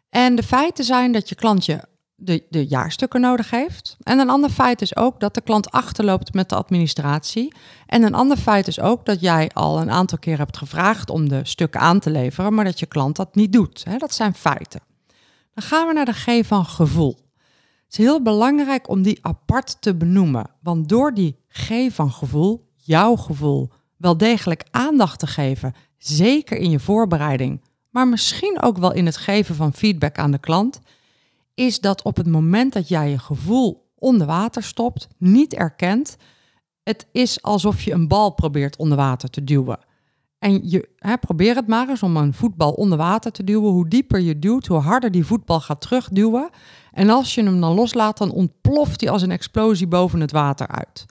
En 0.09 0.35
de 0.35 0.43
feiten 0.43 0.83
zijn 0.83 1.11
dat 1.11 1.29
je 1.29 1.35
klant 1.35 1.65
je 1.65 1.79
de, 2.15 2.43
de 2.49 2.67
jaarstukken 2.67 3.21
nodig 3.21 3.49
heeft. 3.49 3.97
En 4.03 4.19
een 4.19 4.29
ander 4.29 4.49
feit 4.49 4.81
is 4.81 4.95
ook 4.95 5.19
dat 5.19 5.33
de 5.33 5.41
klant 5.41 5.71
achterloopt 5.71 6.33
met 6.33 6.49
de 6.49 6.55
administratie. 6.55 7.53
En 7.85 8.03
een 8.03 8.13
ander 8.13 8.37
feit 8.37 8.67
is 8.67 8.79
ook 8.79 9.05
dat 9.05 9.21
jij 9.21 9.49
al 9.53 9.81
een 9.81 9.91
aantal 9.91 10.17
keer 10.17 10.37
hebt 10.37 10.57
gevraagd 10.57 11.09
om 11.09 11.29
de 11.29 11.39
stukken 11.43 11.79
aan 11.79 11.99
te 11.99 12.09
leveren, 12.09 12.53
maar 12.53 12.65
dat 12.65 12.79
je 12.79 12.85
klant 12.85 13.15
dat 13.15 13.35
niet 13.35 13.53
doet. 13.53 13.85
Dat 13.99 14.13
zijn 14.13 14.33
feiten. 14.33 14.81
Dan 15.53 15.63
gaan 15.63 15.87
we 15.87 15.93
naar 15.93 16.05
de 16.05 16.13
G 16.13 16.45
van 16.45 16.65
gevoel. 16.65 17.17
Het 17.83 17.91
is 17.91 17.97
heel 17.97 18.21
belangrijk 18.21 18.89
om 18.89 19.01
die 19.01 19.19
apart 19.21 19.81
te 19.81 19.95
benoemen, 19.95 20.49
want 20.61 20.89
door 20.89 21.13
die 21.13 21.37
G 21.47 21.71
van 21.89 22.11
gevoel, 22.11 22.67
jouw 22.75 23.15
gevoel, 23.15 23.69
wel 23.97 24.17
degelijk 24.17 24.63
aandacht 24.71 25.19
te 25.19 25.27
geven, 25.27 25.73
zeker 25.97 26.57
in 26.57 26.69
je 26.69 26.79
voorbereiding, 26.79 27.61
maar 27.89 28.07
misschien 28.07 28.61
ook 28.61 28.77
wel 28.77 28.93
in 28.93 29.05
het 29.05 29.17
geven 29.17 29.55
van 29.55 29.73
feedback 29.73 30.17
aan 30.17 30.31
de 30.31 30.39
klant, 30.39 30.79
is 31.53 31.79
dat 31.79 32.01
op 32.01 32.17
het 32.17 32.27
moment 32.27 32.73
dat 32.73 32.87
jij 32.87 33.09
je 33.09 33.19
gevoel 33.19 33.91
onder 33.95 34.27
water 34.27 34.63
stopt, 34.63 35.07
niet 35.17 35.53
erkent, 35.53 36.17
het 36.83 37.07
is 37.11 37.41
alsof 37.41 37.81
je 37.81 37.91
een 37.91 38.07
bal 38.07 38.29
probeert 38.29 38.75
onder 38.75 38.97
water 38.97 39.29
te 39.29 39.43
duwen. 39.43 39.79
En 40.43 40.69
je, 40.69 40.89
hè, 40.97 41.17
probeer 41.17 41.55
het 41.55 41.67
maar 41.67 41.89
eens 41.89 42.03
om 42.03 42.17
een 42.17 42.33
voetbal 42.33 42.71
onder 42.71 42.97
water 42.97 43.31
te 43.31 43.43
duwen. 43.43 43.71
Hoe 43.71 43.87
dieper 43.87 44.19
je 44.19 44.39
duwt, 44.39 44.67
hoe 44.67 44.77
harder 44.77 45.11
die 45.11 45.25
voetbal 45.25 45.59
gaat 45.59 45.81
terugduwen. 45.81 46.49
En 46.91 47.09
als 47.09 47.35
je 47.35 47.43
hem 47.43 47.61
dan 47.61 47.73
loslaat, 47.73 48.17
dan 48.17 48.31
ontploft 48.31 49.01
hij 49.01 49.09
als 49.09 49.21
een 49.21 49.31
explosie 49.31 49.87
boven 49.87 50.19
het 50.19 50.31
water 50.31 50.67
uit. 50.67 51.05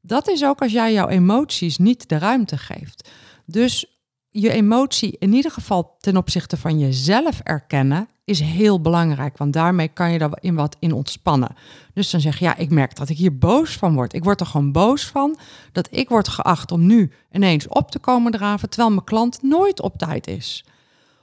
Dat 0.00 0.28
is 0.28 0.44
ook 0.44 0.60
als 0.60 0.72
jij 0.72 0.92
jouw 0.92 1.08
emoties 1.08 1.78
niet 1.78 2.08
de 2.08 2.18
ruimte 2.18 2.58
geeft. 2.58 3.10
Dus 3.44 3.95
je 4.40 4.50
emotie 4.50 5.16
in 5.18 5.32
ieder 5.32 5.50
geval 5.50 5.96
ten 6.00 6.16
opzichte 6.16 6.56
van 6.56 6.78
jezelf 6.78 7.40
erkennen 7.40 8.08
is 8.24 8.40
heel 8.40 8.80
belangrijk, 8.80 9.38
want 9.38 9.52
daarmee 9.52 9.88
kan 9.88 10.12
je 10.12 10.18
er 10.18 10.30
in 10.40 10.54
wat 10.54 10.76
in 10.78 10.92
ontspannen. 10.92 11.54
Dus 11.94 12.10
dan 12.10 12.20
zeg 12.20 12.38
je, 12.38 12.44
ja, 12.44 12.56
ik 12.56 12.70
merk 12.70 12.96
dat 12.96 13.08
ik 13.08 13.16
hier 13.16 13.38
boos 13.38 13.76
van 13.76 13.94
word. 13.94 14.12
Ik 14.12 14.24
word 14.24 14.40
er 14.40 14.46
gewoon 14.46 14.72
boos 14.72 15.06
van 15.06 15.38
dat 15.72 15.88
ik 15.90 16.08
word 16.08 16.28
geacht 16.28 16.72
om 16.72 16.86
nu 16.86 17.12
ineens 17.32 17.68
op 17.68 17.90
te 17.90 17.98
komen 17.98 18.32
draven, 18.32 18.68
terwijl 18.68 18.90
mijn 18.90 19.04
klant 19.04 19.42
nooit 19.42 19.80
op 19.80 19.98
tijd 19.98 20.26
is. 20.26 20.64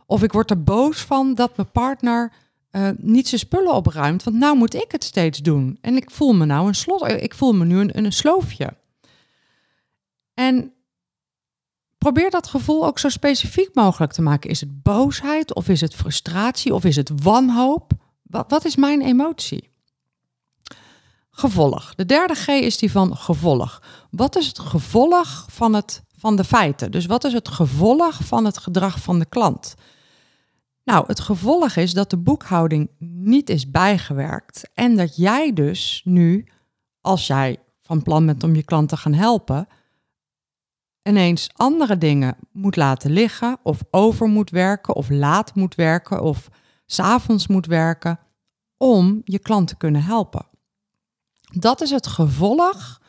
Of 0.05 0.24
ik 0.24 0.32
word 0.32 0.50
er 0.50 0.63
boos 0.63 1.01
van 1.01 1.36
dat 1.36 1.58
mijn 1.58 1.72
partner 1.72 2.32
uh, 2.72 2.89
niet 2.98 3.27
zijn 3.27 3.41
spullen 3.41 3.74
opruimt, 3.74 4.24
want 4.24 4.38
nou 4.38 4.58
moet 4.58 4.74
ik 4.74 4.91
het 4.91 5.03
steeds 5.03 5.39
doen. 5.39 5.77
En 5.82 5.96
ik 5.96 6.12
voel 6.12 6.34
me 6.34 6.46
nou 6.46 6.67
een 6.67 6.75
slot, 6.75 7.08
ik 7.08 7.34
voel 7.34 7.53
me 7.53 7.65
nu 7.65 7.79
een, 7.79 7.98
een 7.98 8.13
sloofje. 8.13 8.74
En 10.34 10.74
probeer 12.04 12.30
dat 12.30 12.48
gevoel 12.48 12.86
ook 12.86 13.00
zo 13.00 13.10
specifiek 13.10 13.76
mogelijk 13.76 14.12
te 14.12 14.22
maken. 14.22 14.50
Is 14.50 14.60
het 14.60 14.84
boosheid 14.84 15.54
of 15.54 15.68
is 15.68 15.82
het 15.82 15.96
frustratie 15.96 16.74
of 16.74 16.84
is 16.84 16.96
het 16.96 17.12
wanhoop? 17.24 17.92
Wat, 18.24 18.46
wat 18.50 18.66
is 18.66 18.76
mijn 18.76 19.02
emotie? 19.02 19.70
Gevolg. 21.30 21.96
De 21.96 22.06
derde 22.06 22.36
G 22.36 22.48
is 22.48 22.78
die 22.78 22.92
van 22.92 23.18
gevolg. 23.18 23.82
Wat 24.12 24.36
is 24.36 24.48
het 24.48 24.60
gevolg 24.60 25.46
van, 25.50 25.74
het, 25.74 26.04
van 26.18 26.36
de 26.36 26.44
feiten? 26.44 26.92
Dus 26.92 27.06
wat 27.06 27.24
is 27.24 27.34
het 27.34 27.48
gevolg 27.48 28.20
van 28.24 28.46
het 28.46 28.58
gedrag 28.58 29.00
van 29.00 29.20
de 29.20 29.26
klant? 29.26 29.76
Nou, 30.84 31.04
het 31.08 31.20
gevolg 31.20 31.76
is 31.76 31.94
dat 31.94 32.10
de 32.10 32.18
boekhouding 32.18 32.90
niet 33.00 33.50
is 33.50 33.72
bijgewerkt 33.72 34.70
en 34.74 34.96
dat 34.96 35.16
jij 35.16 35.54
dus 35.54 36.02
nu, 36.06 36.48
als 37.02 37.28
jij 37.28 37.60
van 37.82 38.02
plan 38.02 38.26
bent 38.26 38.44
om 38.44 38.56
je 38.56 38.64
klant 38.64 38.90
te 38.90 38.98
gaan 38.98 39.14
helpen, 39.14 39.68
ineens 41.04 41.50
andere 41.54 41.98
dingen 41.98 42.36
moet 42.52 42.76
laten 42.76 43.12
liggen, 43.12 43.58
of 43.64 43.82
over 43.92 44.28
moet 44.28 44.50
werken, 44.50 44.96
of 44.96 45.10
laat 45.10 45.56
moet 45.56 45.76
werken, 45.76 46.22
of 46.22 46.50
s'avonds 46.86 47.48
moet 47.48 47.66
werken, 47.66 48.20
om 48.78 49.22
je 49.24 49.40
klant 49.40 49.68
te 49.68 49.78
kunnen 49.78 50.04
helpen. 50.04 50.46
Dat 51.60 51.82
is 51.82 51.90
het 51.90 52.08
gevolg 52.08 53.02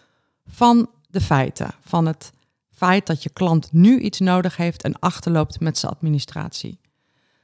van 0.47 0.91
de 1.09 1.21
feiten, 1.21 1.75
van 1.81 2.07
het 2.07 2.33
feit 2.71 3.07
dat 3.07 3.23
je 3.23 3.31
klant 3.31 3.73
nu 3.73 4.01
iets 4.01 4.19
nodig 4.19 4.57
heeft 4.57 4.83
en 4.83 4.99
achterloopt 4.99 5.61
met 5.61 5.79
zijn 5.79 5.93
administratie. 5.93 6.81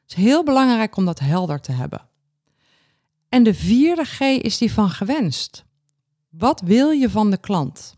Het 0.02 0.18
is 0.18 0.24
heel 0.24 0.44
belangrijk 0.44 0.96
om 0.96 1.04
dat 1.04 1.18
helder 1.18 1.60
te 1.60 1.72
hebben. 1.72 2.08
En 3.28 3.42
de 3.42 3.54
vierde 3.54 4.04
G 4.04 4.20
is 4.20 4.58
die 4.58 4.72
van 4.72 4.90
gewenst. 4.90 5.64
Wat 6.28 6.60
wil 6.60 6.90
je 6.90 7.10
van 7.10 7.30
de 7.30 7.38
klant? 7.38 7.96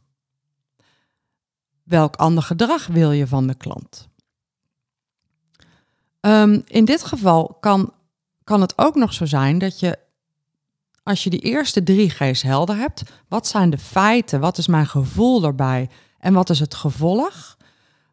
Welk 1.85 2.17
ander 2.17 2.43
gedrag 2.43 2.87
wil 2.87 3.13
je 3.13 3.27
van 3.27 3.47
de 3.47 3.55
klant? 3.55 4.09
Ehm, 6.21 6.61
in 6.67 6.85
dit 6.85 7.05
geval 7.05 7.57
kan, 7.61 7.93
kan 8.45 8.61
het 8.61 8.79
ook 8.79 8.95
nog 8.95 9.13
zo 9.13 9.27
zijn 9.27 9.59
dat 9.59 9.81
je, 9.81 9.99
als 11.03 11.25
je 11.25 11.31
die 11.31 11.41
eerste 11.41 11.83
drie 11.83 12.11
G's 12.11 12.43
helder 12.43 12.77
hebt, 12.77 13.03
wat 13.29 13.47
zijn 13.47 13.71
de 13.71 13.79
feiten, 13.79 14.41
wat 14.41 14.59
is 14.59 14.67
mijn 14.67 14.87
gevoel 14.87 15.45
erbij 15.45 15.89
en 16.19 16.33
wat 16.33 16.51
is 16.51 16.61
het 16.61 16.75
gevolg, 16.75 17.57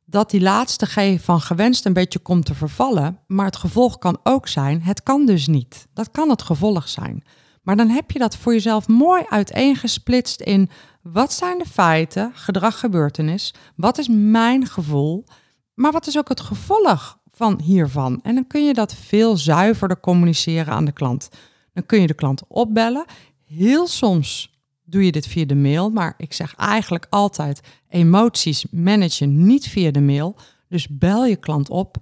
dat 0.05 0.29
die 0.29 0.41
laatste 0.41 0.85
G 0.85 1.21
van 1.21 1.41
gewenst 1.41 1.85
een 1.85 1.93
beetje 1.93 2.19
komt 2.19 2.45
te 2.45 2.55
vervallen, 2.55 3.19
maar 3.27 3.45
het 3.45 3.55
gevolg 3.55 3.97
kan 3.97 4.19
ook 4.23 4.47
zijn, 4.47 4.81
het 4.81 5.03
kan 5.03 5.25
dus 5.25 5.47
niet. 5.47 5.87
Dat 5.93 6.11
kan 6.11 6.29
het 6.29 6.41
gevolg 6.41 6.87
zijn. 6.87 7.23
Maar 7.61 7.75
dan 7.75 7.89
heb 7.89 8.11
je 8.11 8.19
dat 8.19 8.37
voor 8.37 8.53
jezelf 8.53 8.87
mooi 8.87 9.23
uiteengesplitst 9.29 10.41
in 10.41 10.69
wat 11.01 11.33
zijn 11.33 11.57
de 11.57 11.65
feiten, 11.65 12.31
gedrag, 12.33 12.79
gebeurtenis, 12.79 13.53
wat 13.75 13.97
is 13.97 14.07
mijn 14.11 14.65
gevoel, 14.65 15.25
maar 15.73 15.91
wat 15.91 16.07
is 16.07 16.17
ook 16.17 16.29
het 16.29 16.39
gevolg 16.39 17.19
van 17.31 17.61
hiervan? 17.61 18.19
En 18.23 18.35
dan 18.35 18.47
kun 18.47 18.65
je 18.65 18.73
dat 18.73 18.95
veel 18.95 19.37
zuiverder 19.37 19.99
communiceren 19.99 20.73
aan 20.73 20.85
de 20.85 20.91
klant. 20.91 21.29
Dan 21.73 21.85
kun 21.85 22.01
je 22.01 22.07
de 22.07 22.13
klant 22.13 22.43
opbellen. 22.47 23.05
Heel 23.45 23.87
soms 23.87 24.57
doe 24.85 25.05
je 25.05 25.11
dit 25.11 25.27
via 25.27 25.45
de 25.45 25.55
mail, 25.55 25.89
maar 25.89 26.13
ik 26.17 26.33
zeg 26.33 26.55
eigenlijk 26.55 27.07
altijd 27.09 27.61
emoties 27.89 28.65
managen 28.71 29.45
niet 29.45 29.67
via 29.67 29.91
de 29.91 30.01
mail. 30.01 30.35
Dus 30.67 30.87
bel 30.87 31.25
je 31.25 31.35
klant 31.35 31.69
op 31.69 31.97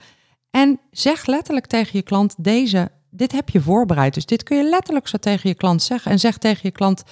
en 0.49 0.79
zeg 0.91 1.25
letterlijk 1.25 1.65
tegen 1.65 1.91
je 1.93 2.01
klant 2.03 2.35
deze 2.37 2.91
dit 3.17 3.31
heb 3.31 3.49
je 3.49 3.61
voorbereid. 3.61 4.13
Dus 4.13 4.25
dit 4.25 4.43
kun 4.43 4.57
je 4.57 4.69
letterlijk 4.69 5.07
zo 5.07 5.17
tegen 5.17 5.49
je 5.49 5.55
klant 5.55 5.83
zeggen. 5.83 6.11
En 6.11 6.19
zeg 6.19 6.37
tegen 6.37 6.61
je 6.63 6.71
klant, 6.71 7.03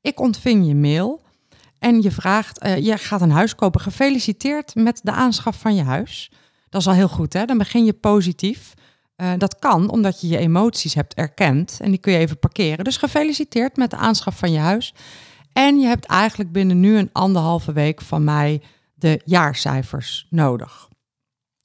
ik 0.00 0.20
ontving 0.20 0.66
je 0.66 0.74
mail 0.74 1.20
en 1.82 2.02
je 2.02 2.10
vraagt, 2.10 2.64
uh, 2.64 2.76
je 2.76 2.96
gaat 2.98 3.20
een 3.20 3.30
huis 3.30 3.54
kopen. 3.54 3.80
Gefeliciteerd 3.80 4.74
met 4.74 5.00
de 5.02 5.10
aanschaf 5.10 5.60
van 5.60 5.74
je 5.74 5.82
huis. 5.82 6.30
Dat 6.68 6.80
is 6.80 6.86
al 6.86 6.94
heel 6.94 7.08
goed, 7.08 7.32
hè? 7.32 7.44
Dan 7.44 7.58
begin 7.58 7.84
je 7.84 7.92
positief. 7.92 8.74
Uh, 9.16 9.32
dat 9.38 9.58
kan 9.58 9.90
omdat 9.90 10.20
je 10.20 10.28
je 10.28 10.36
emoties 10.36 10.94
hebt 10.94 11.14
erkend 11.14 11.78
en 11.80 11.90
die 11.90 11.98
kun 11.98 12.12
je 12.12 12.18
even 12.18 12.38
parkeren. 12.38 12.84
Dus 12.84 12.96
gefeliciteerd 12.96 13.76
met 13.76 13.90
de 13.90 13.96
aanschaf 13.96 14.38
van 14.38 14.52
je 14.52 14.58
huis. 14.58 14.94
En 15.52 15.78
je 15.78 15.86
hebt 15.86 16.04
eigenlijk 16.04 16.52
binnen 16.52 16.80
nu 16.80 16.96
een 16.96 17.10
anderhalve 17.12 17.72
week 17.72 18.00
van 18.00 18.24
mij 18.24 18.62
de 18.94 19.20
jaarcijfers 19.24 20.26
nodig. 20.30 20.88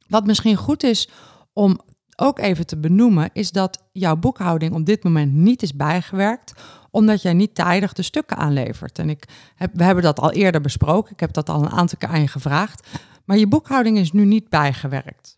Wat 0.07 0.25
misschien 0.25 0.55
goed 0.55 0.83
is 0.83 1.09
om 1.53 1.79
ook 2.15 2.39
even 2.39 2.65
te 2.65 2.77
benoemen, 2.77 3.29
is 3.33 3.51
dat 3.51 3.83
jouw 3.91 4.15
boekhouding 4.15 4.73
op 4.73 4.85
dit 4.85 5.03
moment 5.03 5.33
niet 5.33 5.61
is 5.61 5.75
bijgewerkt, 5.75 6.53
omdat 6.97 7.21
jij 7.21 7.33
niet 7.33 7.55
tijdig 7.55 7.93
de 7.93 8.01
stukken 8.01 8.37
aanlevert. 8.37 8.99
En 8.99 9.09
ik 9.09 9.23
heb, 9.55 9.71
we 9.73 9.83
hebben 9.83 10.03
dat 10.03 10.19
al 10.19 10.31
eerder 10.31 10.61
besproken, 10.61 11.11
ik 11.11 11.19
heb 11.19 11.33
dat 11.33 11.49
al 11.49 11.61
een 11.61 11.69
aantal 11.69 11.97
keer 11.97 12.09
aan 12.09 12.21
je 12.21 12.27
gevraagd, 12.27 12.87
maar 13.25 13.37
je 13.37 13.47
boekhouding 13.47 13.97
is 13.97 14.11
nu 14.11 14.25
niet 14.25 14.49
bijgewerkt. 14.49 15.37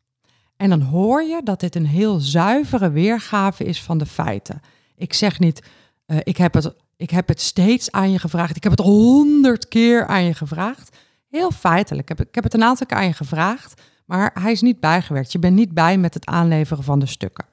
En 0.58 0.70
dan 0.70 0.82
hoor 0.82 1.24
je 1.24 1.42
dat 1.44 1.60
dit 1.60 1.76
een 1.76 1.86
heel 1.86 2.20
zuivere 2.20 2.92
weergave 2.92 3.64
is 3.64 3.84
van 3.84 3.98
de 3.98 4.06
feiten. 4.06 4.62
Ik 4.96 5.14
zeg 5.14 5.40
niet, 5.40 5.64
uh, 6.08 6.18
ik, 6.24 6.38
heb 6.38 6.54
het, 6.54 6.74
ik 6.98 7.10
heb 7.10 7.28
het 7.28 7.42
steeds 7.42 7.92
aan 7.92 8.12
je 8.12 8.20
gevraagd, 8.20 8.56
ik 8.56 8.64
heb 8.64 8.72
het 8.72 8.82
honderd 8.82 9.68
keer 9.68 10.08
aan 10.08 10.24
je 10.24 10.34
gevraagd. 10.34 10.98
Heel 11.30 11.52
feitelijk, 11.52 12.08
heb, 12.08 12.22
ik 12.22 12.36
heb 12.36 12.44
het 12.44 12.54
een 12.54 12.64
aantal 12.64 12.86
keer 12.86 12.98
aan 12.98 13.08
je 13.08 13.14
gevraagd. 13.14 13.82
Maar 14.06 14.32
hij 14.34 14.52
is 14.52 14.62
niet 14.62 14.80
bijgewerkt. 14.80 15.32
Je 15.32 15.40
bent 15.40 15.56
niet 15.56 15.74
bij 15.74 15.98
met 15.98 16.14
het 16.14 16.26
aanleveren 16.26 16.84
van 16.84 17.00
de 17.00 17.06
stukken. 17.06 17.46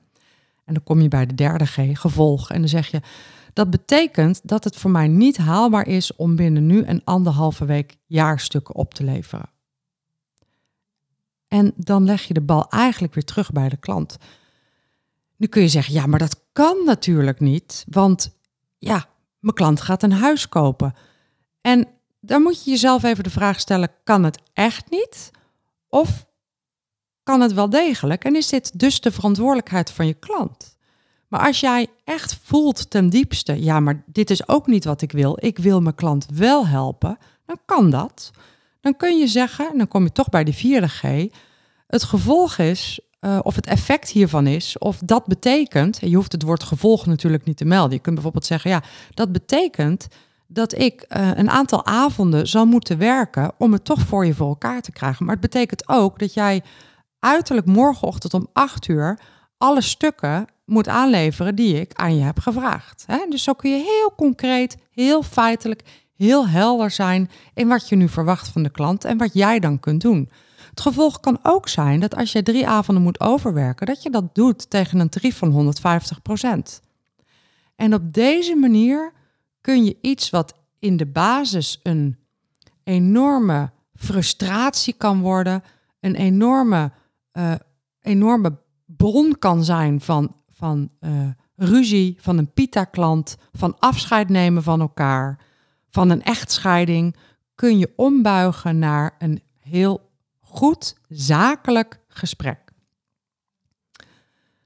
En 0.67 0.75
dan 0.75 0.83
kom 0.83 1.01
je 1.01 1.09
bij 1.09 1.27
de 1.27 1.35
derde 1.35 1.67
G, 1.67 1.79
gevolg. 1.93 2.51
En 2.51 2.59
dan 2.61 2.69
zeg 2.69 2.91
je, 2.91 3.01
dat 3.53 3.71
betekent 3.71 4.41
dat 4.49 4.65
het 4.65 4.77
voor 4.77 4.91
mij 4.91 5.09
niet 5.09 5.37
haalbaar 5.37 5.87
is 5.87 6.17
om 6.17 6.37
binnen 6.37 6.67
nu 6.67 6.85
een 6.85 7.05
anderhalve 7.05 7.65
week 7.65 7.97
jaarstukken 8.07 8.75
op 8.75 8.95
te 8.95 9.05
leveren. 9.05 9.51
En 11.49 11.73
dan 11.77 12.05
leg 12.05 12.23
je 12.23 12.35
de 12.35 12.41
bal 12.41 12.71
eigenlijk 12.71 13.15
weer 13.15 13.25
terug 13.25 13.53
bij 13.53 13.69
de 13.69 13.77
klant. 13.77 14.17
Nu 15.37 15.47
kun 15.47 15.63
je 15.63 15.69
zeggen, 15.69 15.95
ja, 15.95 16.07
maar 16.07 16.19
dat 16.19 16.41
kan 16.53 16.85
natuurlijk 16.85 17.41
niet, 17.41 17.85
want 17.89 18.37
ja, 18.79 19.07
mijn 19.39 19.55
klant 19.55 19.81
gaat 19.81 20.03
een 20.03 20.13
huis 20.13 20.49
kopen. 20.49 20.95
En 21.61 21.89
dan 22.21 22.43
moet 22.43 22.65
je 22.65 22.71
jezelf 22.71 23.03
even 23.03 23.25
de 23.25 23.31
vraag 23.31 23.61
stellen, 23.61 23.91
kan 24.05 24.25
het 24.25 24.41
echt 24.53 24.91
niet? 24.91 25.31
Of 25.89 26.26
kan 27.27 27.41
het 27.41 27.53
wel 27.53 27.71
degelijk 27.71 28.25
en 28.25 28.37
is 28.37 28.49
dit 28.49 28.79
dus 28.79 29.01
de 29.01 29.13
verantwoordelijkheid 29.13 29.91
van 29.91 30.07
je 30.07 30.15
klant. 30.15 30.77
Maar 31.29 31.47
als 31.47 31.61
jij 31.61 31.87
echt 32.05 32.39
voelt 32.43 32.91
ten 32.91 33.09
diepste, 33.09 33.63
ja, 33.63 33.81
maar 33.81 34.03
dit 34.07 34.31
is 34.31 34.49
ook 34.49 34.67
niet 34.67 34.85
wat 34.85 35.03
ik 35.03 35.13
wil. 35.13 35.37
Ik 35.41 35.59
wil 35.59 35.81
mijn 35.81 35.95
klant 35.95 36.27
wel 36.35 36.67
helpen. 36.67 37.19
Dan 37.47 37.59
kan 37.65 37.91
dat. 37.91 38.31
Dan 38.81 38.97
kun 38.97 39.19
je 39.19 39.27
zeggen, 39.27 39.71
en 39.71 39.79
dan 39.79 39.89
kom 39.89 40.03
je 40.03 40.13
toch 40.13 40.29
bij 40.29 40.45
de 40.45 40.53
vierde 40.53 40.89
G. 40.89 41.03
Het 41.87 42.03
gevolg 42.03 42.59
is, 42.59 43.01
uh, 43.21 43.39
of 43.43 43.55
het 43.55 43.67
effect 43.67 44.11
hiervan 44.11 44.47
is, 44.47 44.79
of 44.79 44.99
dat 45.05 45.27
betekent, 45.27 45.99
je 46.01 46.17
hoeft 46.17 46.33
het 46.33 46.43
woord 46.43 46.63
gevolg 46.63 47.07
natuurlijk 47.07 47.45
niet 47.45 47.57
te 47.57 47.65
melden. 47.65 47.93
Je 47.93 48.03
kunt 48.03 48.15
bijvoorbeeld 48.15 48.47
zeggen, 48.47 48.71
ja, 48.71 48.83
dat 49.15 49.33
betekent 49.33 50.09
dat 50.47 50.79
ik 50.79 51.05
uh, 51.09 51.31
een 51.35 51.51
aantal 51.51 51.85
avonden 51.87 52.49
zal 52.49 52.67
moeten 52.67 52.99
werken 52.99 53.53
om 53.59 53.73
het 53.73 53.85
toch 53.85 54.01
voor 54.01 54.27
je 54.27 54.35
voor 54.35 54.49
elkaar 54.49 54.81
te 54.81 54.93
krijgen. 54.93 55.25
Maar 55.25 55.35
het 55.35 55.51
betekent 55.51 55.89
ook 55.89 56.19
dat 56.19 56.35
jij 56.35 56.63
uiterlijk 57.27 57.67
morgenochtend 57.67 58.35
om 58.35 58.49
acht 58.53 58.89
uur 58.89 59.19
alle 59.59 59.81
stukken 59.81 60.47
moet 60.65 60.89
aanleveren 60.89 61.55
die 61.55 61.81
ik 61.81 61.93
aan 61.95 62.17
je 62.17 62.23
heb 62.23 62.39
gevraagd. 62.39 63.07
Dus 63.29 63.43
zo 63.43 63.53
kun 63.53 63.71
je 63.71 63.77
heel 63.77 64.13
concreet, 64.17 64.77
heel 64.91 65.23
feitelijk, 65.23 65.83
heel 66.17 66.49
helder 66.49 66.91
zijn 66.91 67.31
in 67.55 67.69
wat 67.69 67.89
je 67.89 67.97
nu 67.97 68.09
verwacht 68.09 68.49
van 68.49 68.63
de 68.63 68.71
klant 68.71 69.05
en 69.05 69.19
wat 69.19 69.33
jij 69.33 69.59
dan 69.59 69.81
kunt 69.81 70.01
doen. 70.01 70.31
Het 70.71 70.81
gevolg 70.81 71.21
kan 71.21 71.39
ook 71.43 71.69
zijn 71.69 72.01
dat 72.01 72.17
als 72.17 72.33
je 72.33 72.43
drie 72.43 72.69
avonden 72.69 73.05
moet 73.05 73.21
overwerken, 73.21 73.87
dat 73.87 74.03
je 74.03 74.11
dat 74.11 74.35
doet 74.35 74.71
tegen 74.71 75.01
een 75.01 75.09
tarief 75.09 75.37
van 75.37 75.75
150% 76.79 76.81
En 77.77 77.95
op 77.95 78.13
deze 78.13 78.57
manier 78.57 79.13
kun 79.61 79.85
je 79.85 79.97
iets 80.01 80.31
wat 80.31 80.55
in 80.79 80.97
de 80.97 81.07
basis 81.07 81.81
een 81.83 82.17
enorme 82.85 83.71
frustratie 83.95 84.95
kan 84.99 85.21
worden, 85.21 85.63
een 86.01 86.15
enorme, 86.15 86.91
uh, 87.37 87.55
enorme 88.01 88.59
bron 88.85 89.39
kan 89.39 89.65
zijn 89.65 90.01
van, 90.01 90.37
van 90.49 90.91
uh, 91.01 91.29
ruzie, 91.57 92.17
van 92.21 92.39
een 92.39 92.53
pita-klant, 92.53 93.37
van 93.53 93.79
afscheid 93.79 94.29
nemen 94.29 94.63
van 94.63 94.81
elkaar, 94.81 95.45
van 95.91 96.11
een 96.11 96.23
echtscheiding, 96.23 97.17
kun 97.55 97.79
je 97.79 97.93
ombuigen 97.97 98.79
naar 98.79 99.15
een 99.19 99.43
heel 99.59 100.11
goed 100.41 100.97
zakelijk 101.09 102.01
gesprek. 102.09 102.67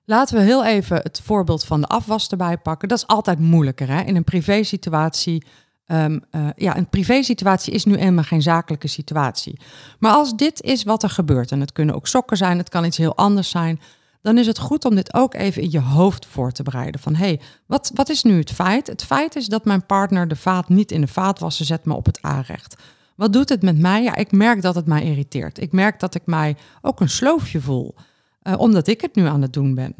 Laten 0.04 0.36
we 0.36 0.42
heel 0.42 0.64
even 0.64 0.96
het 0.96 1.20
voorbeeld 1.20 1.64
van 1.64 1.80
de 1.80 1.86
afwas 1.86 2.28
erbij 2.28 2.58
pakken. 2.58 2.88
Dat 2.88 2.98
is 2.98 3.06
altijd 3.06 3.38
moeilijker 3.38 3.88
hè? 3.88 4.02
in 4.02 4.16
een 4.16 4.24
privésituatie. 4.24 5.44
Um, 5.92 6.22
uh, 6.30 6.48
ja, 6.56 6.76
een 6.76 6.88
privésituatie 6.88 7.72
is 7.72 7.84
nu 7.84 7.94
eenmaal 7.94 8.24
geen 8.24 8.42
zakelijke 8.42 8.88
situatie. 8.88 9.60
Maar 9.98 10.12
als 10.12 10.36
dit 10.36 10.62
is 10.62 10.82
wat 10.82 11.02
er 11.02 11.10
gebeurt, 11.10 11.52
en 11.52 11.60
het 11.60 11.72
kunnen 11.72 11.94
ook 11.94 12.06
sokken 12.06 12.36
zijn, 12.36 12.58
het 12.58 12.68
kan 12.68 12.84
iets 12.84 12.96
heel 12.96 13.16
anders 13.16 13.50
zijn, 13.50 13.80
dan 14.22 14.38
is 14.38 14.46
het 14.46 14.58
goed 14.58 14.84
om 14.84 14.94
dit 14.94 15.14
ook 15.14 15.34
even 15.34 15.62
in 15.62 15.70
je 15.70 15.80
hoofd 15.80 16.26
voor 16.26 16.52
te 16.52 16.62
bereiden. 16.62 17.00
Van 17.00 17.14
hé, 17.14 17.26
hey, 17.26 17.40
wat, 17.66 17.90
wat 17.94 18.08
is 18.08 18.22
nu 18.22 18.38
het 18.38 18.52
feit? 18.52 18.86
Het 18.86 19.04
feit 19.04 19.36
is 19.36 19.46
dat 19.46 19.64
mijn 19.64 19.86
partner 19.86 20.28
de 20.28 20.36
vaat 20.36 20.68
niet 20.68 20.92
in 20.92 21.00
de 21.00 21.06
vaatwasser 21.06 21.66
zet, 21.66 21.84
maar 21.84 21.96
op 21.96 22.06
het 22.06 22.22
aanrecht. 22.22 22.76
Wat 23.16 23.32
doet 23.32 23.48
het 23.48 23.62
met 23.62 23.78
mij? 23.78 24.02
Ja, 24.02 24.14
ik 24.14 24.32
merk 24.32 24.62
dat 24.62 24.74
het 24.74 24.86
mij 24.86 25.02
irriteert. 25.02 25.60
Ik 25.60 25.72
merk 25.72 26.00
dat 26.00 26.14
ik 26.14 26.22
mij 26.24 26.56
ook 26.80 27.00
een 27.00 27.08
sloofje 27.08 27.60
voel, 27.60 27.94
uh, 28.42 28.58
omdat 28.58 28.86
ik 28.86 29.00
het 29.00 29.14
nu 29.14 29.24
aan 29.26 29.42
het 29.42 29.52
doen 29.52 29.74
ben. 29.74 29.94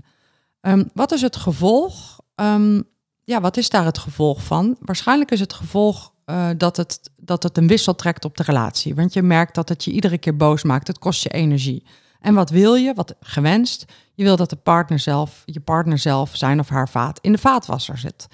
Um, 0.61 0.91
wat 0.95 1.13
is 1.13 1.21
het 1.21 1.37
gevolg? 1.37 2.21
Um, 2.35 2.85
ja, 3.31 3.41
wat 3.41 3.57
is 3.57 3.69
daar 3.69 3.85
het 3.85 3.99
gevolg 3.99 4.43
van? 4.45 4.77
Waarschijnlijk 4.81 5.31
is 5.31 5.41
het 5.41 5.53
gevolg 5.53 6.13
uh, 6.27 6.49
dat, 6.57 6.77
het, 6.77 7.11
dat 7.17 7.43
het 7.43 7.57
een 7.57 7.67
wissel 7.67 7.95
trekt 7.95 8.25
op 8.25 8.37
de 8.37 8.43
relatie. 8.43 8.95
Want 8.95 9.13
je 9.13 9.23
merkt 9.23 9.55
dat 9.55 9.69
het 9.69 9.85
je 9.85 9.91
iedere 9.91 10.19
keer 10.19 10.37
boos 10.37 10.63
maakt. 10.63 10.87
Het 10.87 10.99
kost 10.99 11.23
je 11.23 11.29
energie. 11.29 11.85
En 12.21 12.35
wat 12.35 12.51
wil 12.51 12.75
je? 12.75 12.95
Wat 12.95 13.15
gewenst? 13.21 13.85
Je 14.15 14.25
wil 14.25 14.37
dat 14.37 14.51
de 14.51 14.57
partner 14.57 14.99
zelf, 14.99 15.43
je 15.45 15.61
partner 15.61 15.99
zelf 15.99 16.37
zijn 16.37 16.61
of 16.61 16.69
haar 16.69 16.89
vaat 16.89 17.19
in 17.23 17.33
de 17.33 17.39
vaatwasser 17.39 17.99
zit. 17.99 18.27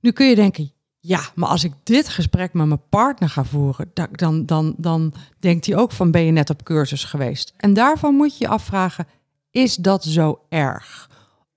Nu 0.00 0.12
kun 0.12 0.28
je 0.28 0.34
denken, 0.34 0.72
ja, 1.00 1.20
maar 1.34 1.48
als 1.48 1.64
ik 1.64 1.72
dit 1.82 2.08
gesprek 2.08 2.52
met 2.52 2.66
mijn 2.66 2.88
partner 2.88 3.28
ga 3.28 3.44
voeren, 3.44 3.90
dan, 4.12 4.46
dan, 4.46 4.74
dan 4.76 5.14
denkt 5.38 5.66
hij 5.66 5.76
ook 5.76 5.92
van 5.92 6.10
ben 6.10 6.22
je 6.22 6.32
net 6.32 6.50
op 6.50 6.64
cursus 6.64 7.04
geweest. 7.04 7.52
En 7.56 7.74
daarvan 7.74 8.14
moet 8.14 8.38
je 8.38 8.44
je 8.44 8.50
afvragen, 8.50 9.06
is 9.50 9.76
dat 9.76 10.04
zo 10.04 10.40
erg? 10.48 11.08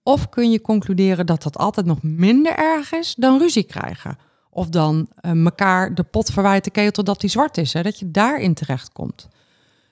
Of 0.04 0.30
kun 0.30 0.52
je 0.52 0.62
concluderen 0.62 1.26
dat 1.26 1.44
dat 1.44 1.58
altijd 1.58 1.86
nog 1.86 2.02
minder 2.02 2.56
erg 2.56 2.92
is 2.92 3.16
dan 3.16 3.40
ruzie 3.40 3.64
krijgen? 3.64 4.18
Of 4.50 4.70
dan 4.70 5.08
uh, 5.22 5.46
elkaar 5.46 5.96
de 5.96 6.04
pot 6.04 6.32
verwijten 6.32 6.72
ketel 6.72 7.04
dat 7.04 7.22
die 7.22 7.30
zwart 7.30 7.58
is, 7.58 7.74
hè? 7.74 7.82
dat 7.82 8.00
je 8.00 8.12
daarin 8.12 8.54
terecht 8.54 8.92
komt. 8.92 9.28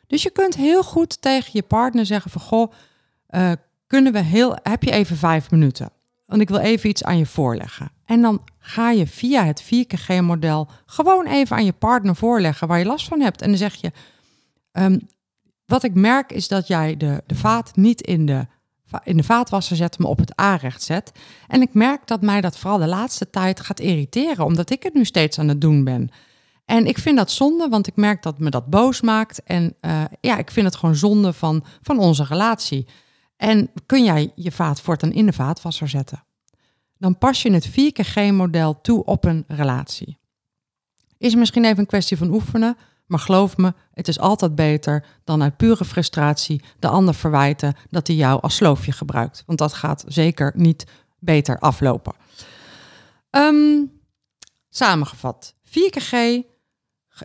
Dus 0.08 0.24
je 0.24 0.30
kunt 0.30 0.56
heel 0.56 0.84
goed 0.84 1.22
tegen 1.22 1.50
je 1.54 1.64
partner 1.64 2.06
zeggen 2.06 2.32
van 2.32 2.42
goh, 2.42 2.72
uh, 3.30 3.52
kunnen 3.88 4.14
we 4.14 4.20
heel, 4.20 4.58
heb 4.64 4.84
je 4.84 4.92
even 4.92 5.18
vijf 5.18 5.52
minuten? 5.52 5.90
Want 6.26 6.42
ik 6.42 6.50
wil 6.50 6.60
even 6.60 6.90
iets 6.90 7.04
aan 7.04 7.18
je 7.18 7.26
voorleggen. 7.26 7.92
En 8.06 8.22
dan 8.22 8.42
ga 8.60 8.92
je 8.92 9.08
via 9.08 9.46
het 9.46 9.64
4KG-model 9.64 10.68
gewoon 10.86 11.26
even 11.26 11.56
aan 11.56 11.66
je 11.66 11.74
partner 11.74 12.16
voorleggen 12.16 12.68
waar 12.68 12.80
je 12.80 12.86
last 12.86 13.08
van 13.08 13.22
hebt. 13.22 13.42
En 13.42 13.48
dan 13.48 13.58
zeg 13.58 13.76
je, 13.76 13.92
um, 14.72 15.08
wat 15.66 15.84
ik 15.84 15.94
merk 15.94 16.32
is 16.32 16.48
dat 16.48 16.68
jij 16.68 16.98
de, 16.98 17.24
de 17.26 17.36
vaat 17.36 17.76
niet 17.76 18.02
in 18.02 18.26
de, 18.26 18.48
in 19.04 19.18
de 19.18 19.24
vaatwasser 19.24 19.76
zet, 19.76 20.00
maar 20.00 20.10
op 20.10 20.18
het 20.18 20.36
aanrecht 20.36 20.84
zet. 20.84 21.12
En 21.48 21.62
ik 21.62 21.74
merk 21.74 22.08
dat 22.08 22.22
mij 22.22 22.42
dat 22.42 22.58
vooral 22.58 22.80
de 22.80 22.88
laatste 22.88 23.30
tijd 23.30 23.60
gaat 23.60 23.80
irriteren, 23.80 24.46
omdat 24.46 24.70
ik 24.70 24.84
het 24.84 24.94
nu 24.94 25.06
steeds 25.06 25.40
aan 25.40 25.48
het 25.48 25.62
doen 25.62 25.84
ben. 25.84 26.10
En 26.66 26.86
ik 26.86 26.98
vind 26.98 27.18
dat 27.18 27.32
zonde, 27.32 27.70
want 27.70 27.88
ik 27.88 27.96
merk 27.96 28.24
dat 28.24 28.40
me 28.40 28.50
dat 28.50 28.66
boos 28.66 29.02
maakt. 29.02 29.44
En 29.44 29.76
uh, 29.82 30.04
ja, 30.22 30.38
ik 30.38 30.52
vind 30.52 30.66
het 30.66 30.76
gewoon 30.76 30.96
zonde 30.96 31.34
van, 31.34 31.64
van 31.82 32.00
onze 32.00 32.24
relatie. 32.24 32.88
En 33.38 33.70
kun 33.86 34.04
jij 34.04 34.32
je 34.36 34.52
vaat 34.52 34.82
voortaan 34.82 35.12
in 35.12 35.26
de 35.26 35.34
vaatwasser 35.34 35.90
zetten? 35.90 36.24
Dan 36.98 37.18
pas 37.18 37.42
je 37.42 37.52
het 37.52 37.70
4G-model 37.70 38.82
toe 38.82 39.06
op 39.06 39.26
een 39.26 39.44
relatie. 39.48 40.18
Is 41.18 41.36
misschien 41.36 41.66
even 41.66 41.80
een 41.80 41.86
kwestie 41.86 42.18
van 42.18 42.32
oefenen, 42.32 42.78
maar 43.08 43.20
geloof 43.20 43.58
me, 43.58 43.74
het 43.94 44.08
is 44.08 44.20
altijd 44.20 44.56
beter 44.56 45.06
dan 45.24 45.44
uit 45.44 45.58
pure 45.58 45.86
frustratie 45.86 46.62
de 46.80 46.88
ander 46.88 47.14
verwijten 47.14 47.76
dat 47.90 48.08
hij 48.08 48.16
jou 48.16 48.42
als 48.42 48.56
sloofje 48.56 48.92
gebruikt. 48.92 49.44
Want 49.46 49.60
dat 49.60 49.74
gaat 49.74 50.04
zeker 50.08 50.52
niet 50.56 50.86
beter 51.20 51.60
aflopen. 51.60 52.14
Um, 53.32 53.92
samengevat, 54.70 55.56
4G 55.66 56.16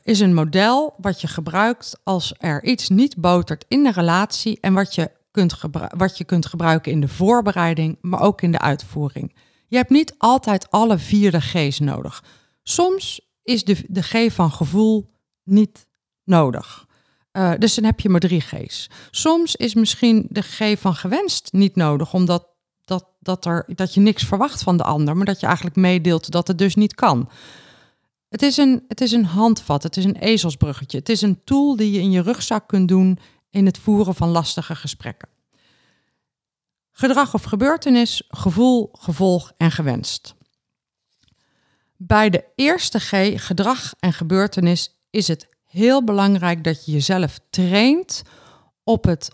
is 0.03 0.21
een 0.21 0.35
model 0.35 0.95
wat 0.99 1.21
je 1.21 1.29
gebruikt 1.29 2.01
als 2.03 2.35
er 2.39 2.65
iets 2.65 2.89
niet 2.89 3.17
botert 3.17 3.65
in 3.69 3.83
de 3.83 3.93
relatie 3.93 4.59
en 4.61 4.73
wat 4.73 4.95
je 4.95 5.11
kunt, 5.31 5.61
wat 5.97 6.19
je 6.19 6.25
kunt 6.25 6.47
gebruiken 6.47 6.93
in 6.93 7.01
de 7.01 7.09
voorbereiding, 7.09 7.99
maar 8.01 8.21
ook 8.21 8.43
in 8.43 8.53
de 8.53 8.59
uitvoering. 8.59 9.37
Je 9.69 9.77
hebt 9.77 9.91
niet 9.91 10.15
altijd 10.19 10.71
alle 10.71 10.99
vier 10.99 11.31
de 11.31 11.41
G's 11.41 11.79
nodig. 11.79 12.25
Soms 12.63 13.21
is 13.43 13.65
de, 13.65 13.85
de 13.89 14.03
G 14.03 14.33
van 14.33 14.51
gevoel 14.51 15.12
niet 15.43 15.87
nodig. 16.25 16.87
Uh, 17.33 17.53
dus 17.59 17.75
dan 17.75 17.85
heb 17.85 18.01
je 18.01 18.09
maar 18.09 18.21
drie 18.21 18.41
G's. 18.41 18.91
Soms 19.11 19.57
is 19.57 19.75
misschien 19.75 20.27
de 20.29 20.43
G 20.43 20.79
van 20.79 20.95
gewenst 20.95 21.53
niet 21.53 21.77
nodig, 21.77 22.15
omdat 22.15 22.47
dat, 22.85 23.07
dat, 23.21 23.45
er, 23.45 23.65
dat 23.75 23.95
je 23.95 24.01
niks 24.01 24.23
verwacht 24.23 24.63
van 24.63 24.77
de 24.77 24.83
ander, 24.83 25.17
maar 25.17 25.27
dat 25.27 25.41
je 25.41 25.47
eigenlijk 25.47 25.77
meedeelt 25.77 26.31
dat 26.31 26.49
het 26.49 26.59
dus 26.59 26.75
niet 26.75 26.95
kan. 26.95 27.31
Het 28.29 28.43
is, 28.43 28.57
een, 28.57 28.85
het 28.89 29.01
is 29.01 29.13
een 29.13 29.25
handvat, 29.25 29.83
het 29.83 29.97
is 29.97 30.05
een 30.05 30.17
ezelsbruggetje. 30.17 30.99
Het 30.99 31.09
is 31.09 31.23
een 31.23 31.45
tool 31.45 31.77
die 31.77 31.91
je 31.91 32.01
in 32.01 32.11
je 32.11 32.23
rugzak 32.23 32.69
kunt 32.69 32.89
doen 32.89 33.19
in 33.51 33.67
het 33.67 33.79
voeren 33.79 34.15
van 34.15 34.29
lastige 34.29 34.75
gesprekken. 34.75 35.29
Gedrag 36.91 37.35
of 37.35 37.43
gebeurtenis, 37.43 38.23
gevoel, 38.29 38.89
gevolg 38.93 39.53
en 39.57 39.71
gewenst. 39.71 40.35
Bij 41.97 42.31
de 42.31 42.45
eerste 42.55 42.99
G, 43.01 43.45
gedrag 43.47 43.95
en 43.99 44.13
gebeurtenis, 44.13 45.02
is 45.13 45.29
het 45.29 45.49
heel 45.65 46.05
belangrijk 46.05 46.65
dat 46.65 46.85
je 46.85 46.93
jezelf 46.93 47.41
traint 47.51 48.23
op 48.85 49.05
het 49.05 49.31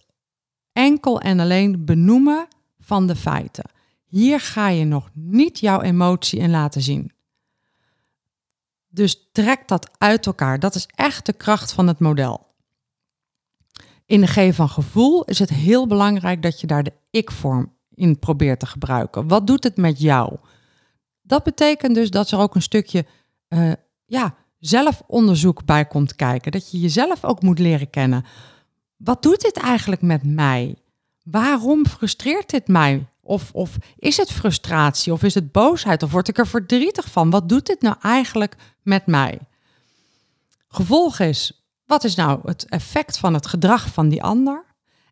enkel 0.73 1.21
en 1.21 1.41
alleen 1.41 1.85
benoemen 1.85 2.49
van 2.79 3.07
de 3.07 3.17
feiten. 3.17 3.71
Hier 4.05 4.41
ga 4.41 4.69
je 4.69 4.85
nog 4.85 5.11
niet 5.13 5.59
jouw 5.59 5.81
emotie 5.81 6.39
in 6.39 6.51
laten 6.51 6.83
zien. 6.83 7.13
Dus 8.89 9.29
trek 9.33 9.69
dat 9.69 9.91
uit 9.99 10.27
elkaar. 10.27 10.59
Dat 10.59 10.75
is 10.75 10.89
echt 10.95 11.27
de 11.27 11.33
kracht 11.33 11.73
van 11.73 11.87
het 11.87 11.99
model. 11.99 12.47
In 14.07 14.21
de 14.21 14.27
G 14.27 14.55
van 14.55 14.69
gevoel 14.69 15.25
is 15.25 15.39
het 15.39 15.51
heel 15.51 15.87
belangrijk 15.87 16.43
dat 16.43 16.61
je 16.61 16.67
daar 16.67 16.83
de 16.83 16.93
ik-vorm 17.11 17.77
in 17.95 18.19
probeert 18.19 18.61
te 18.61 18.67
gebruiken. 18.67 19.29
Wat 19.29 19.47
doet 19.47 19.65
het 19.65 19.77
met 19.77 20.01
jou? 20.01 20.37
Dat 21.23 21.43
betekent 21.43 21.95
dus 21.95 22.11
dat 22.11 22.31
er 22.31 22.39
ook 22.39 22.55
een 22.55 22.63
stukje 22.63 23.07
uh, 23.49 23.73
ja, 24.05 24.37
zelfonderzoek 24.59 25.65
bij 25.65 25.87
komt 25.87 26.17
kijken. 26.17 26.53
Dat 26.53 26.71
je 26.71 26.79
jezelf 26.79 27.25
ook 27.25 27.43
moet 27.43 27.59
leren 27.59 27.91
kennen. 27.91 28.25
Wat 28.97 29.23
doet 29.23 29.41
dit 29.41 29.57
eigenlijk 29.57 30.03
met 30.03 30.23
mij? 30.25 30.77
Waarom 31.23 31.87
frustreert 31.87 32.51
dit 32.51 32.69
mij? 32.69 33.07
Of, 33.21 33.51
of 33.53 33.77
is 33.97 34.17
het 34.17 34.33
frustratie? 34.33 35.13
Of 35.13 35.23
is 35.23 35.35
het 35.35 35.53
boosheid? 35.53 36.03
Of 36.03 36.11
word 36.11 36.29
ik 36.29 36.39
er 36.39 36.47
verdrietig 36.47 37.11
van? 37.11 37.31
Wat 37.31 37.49
doet 37.49 37.67
dit 37.67 37.81
nou 37.81 37.97
eigenlijk 38.03 38.57
met 38.83 39.07
mij? 39.07 39.39
Gevolg 40.69 41.19
is, 41.19 41.67
wat 41.87 42.05
is 42.05 42.15
nou 42.15 42.41
het 42.45 42.67
effect 42.69 43.19
van 43.19 43.35
het 43.35 43.47
gedrag 43.47 43.93
van 43.93 44.09
die 44.09 44.23
ander? 44.23 44.65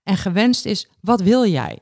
En 0.02 0.16
gewenst 0.16 0.64
is, 0.64 0.88
wat 1.00 1.20
wil 1.20 1.46
jij? 1.46 1.78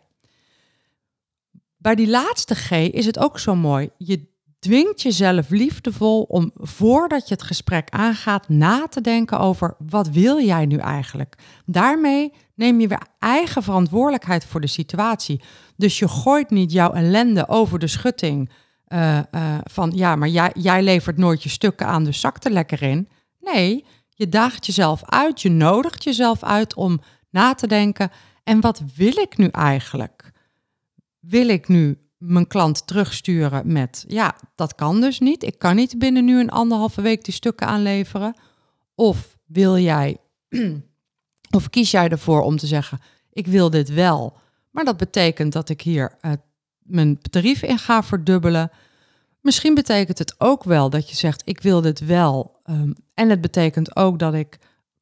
Bij 1.76 1.94
die 1.94 2.08
laatste 2.08 2.54
G 2.54 2.70
is 2.70 3.06
het 3.06 3.18
ook 3.18 3.38
zo 3.38 3.54
mooi. 3.54 3.90
Je 3.98 4.33
dwingt 4.64 5.02
jezelf 5.02 5.50
liefdevol 5.50 6.22
om 6.22 6.50
voordat 6.54 7.28
je 7.28 7.34
het 7.34 7.42
gesprek 7.42 7.90
aangaat 7.90 8.48
na 8.48 8.86
te 8.88 9.00
denken 9.00 9.38
over 9.38 9.76
wat 9.78 10.08
wil 10.08 10.40
jij 10.40 10.66
nu 10.66 10.76
eigenlijk. 10.76 11.34
Daarmee 11.66 12.32
neem 12.54 12.80
je 12.80 12.88
weer 12.88 13.06
eigen 13.18 13.62
verantwoordelijkheid 13.62 14.44
voor 14.44 14.60
de 14.60 14.66
situatie. 14.66 15.40
Dus 15.76 15.98
je 15.98 16.08
gooit 16.08 16.50
niet 16.50 16.72
jouw 16.72 16.92
ellende 16.92 17.48
over 17.48 17.78
de 17.78 17.86
schutting 17.86 18.50
uh, 18.88 19.18
uh, 19.30 19.58
van 19.62 19.92
ja, 19.94 20.16
maar 20.16 20.28
jij, 20.28 20.50
jij 20.54 20.82
levert 20.82 21.16
nooit 21.16 21.42
je 21.42 21.48
stukken 21.48 21.86
aan, 21.86 22.04
dus 22.04 22.20
zak 22.20 22.44
er 22.44 22.50
lekker 22.50 22.82
in. 22.82 23.08
Nee, 23.40 23.84
je 24.08 24.28
daagt 24.28 24.66
jezelf 24.66 25.02
uit, 25.04 25.42
je 25.42 25.50
nodigt 25.50 26.04
jezelf 26.04 26.42
uit 26.42 26.74
om 26.74 27.00
na 27.30 27.54
te 27.54 27.66
denken. 27.66 28.10
En 28.44 28.60
wat 28.60 28.82
wil 28.96 29.18
ik 29.18 29.36
nu 29.36 29.46
eigenlijk? 29.46 30.32
Wil 31.20 31.48
ik 31.48 31.68
nu 31.68 32.03
mijn 32.26 32.46
klant 32.46 32.86
terugsturen 32.86 33.72
met, 33.72 34.04
ja, 34.08 34.34
dat 34.54 34.74
kan 34.74 35.00
dus 35.00 35.20
niet. 35.20 35.42
Ik 35.42 35.58
kan 35.58 35.76
niet 35.76 35.98
binnen 35.98 36.24
nu 36.24 36.40
een 36.40 36.50
anderhalve 36.50 37.02
week 37.02 37.24
die 37.24 37.34
stukken 37.34 37.66
aanleveren. 37.66 38.36
Of 38.94 39.38
wil 39.46 39.78
jij, 39.78 40.16
of 41.56 41.70
kies 41.70 41.90
jij 41.90 42.08
ervoor 42.08 42.42
om 42.42 42.56
te 42.56 42.66
zeggen, 42.66 43.00
ik 43.32 43.46
wil 43.46 43.70
dit 43.70 43.88
wel. 43.88 44.36
Maar 44.70 44.84
dat 44.84 44.96
betekent 44.96 45.52
dat 45.52 45.68
ik 45.68 45.80
hier 45.80 46.18
uh, 46.20 46.32
mijn 46.78 47.18
tarief 47.30 47.62
in 47.62 47.78
ga 47.78 48.02
verdubbelen. 48.02 48.70
Misschien 49.40 49.74
betekent 49.74 50.18
het 50.18 50.34
ook 50.38 50.64
wel 50.64 50.90
dat 50.90 51.08
je 51.08 51.16
zegt, 51.16 51.42
ik 51.44 51.60
wil 51.60 51.80
dit 51.80 52.00
wel. 52.00 52.60
Um, 52.70 52.94
en 53.14 53.30
het 53.30 53.40
betekent 53.40 53.96
ook 53.96 54.18
dat 54.18 54.34
ik 54.34 54.58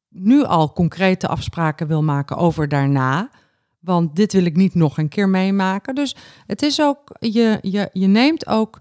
nu 0.09 0.43
al 0.43 0.73
concrete 0.73 1.27
afspraken 1.27 1.87
wil 1.87 2.03
maken 2.03 2.37
over 2.37 2.67
daarna. 2.67 3.29
Want 3.83 4.15
dit 4.15 4.33
wil 4.33 4.45
ik 4.45 4.55
niet 4.55 4.75
nog 4.75 4.97
een 4.97 5.09
keer 5.09 5.29
meemaken. 5.29 5.95
Dus 5.95 6.15
het 6.45 6.61
is 6.61 6.81
ook, 6.81 7.15
je, 7.19 7.57
je, 7.61 7.89
je 7.91 8.07
neemt 8.07 8.47
ook 8.47 8.79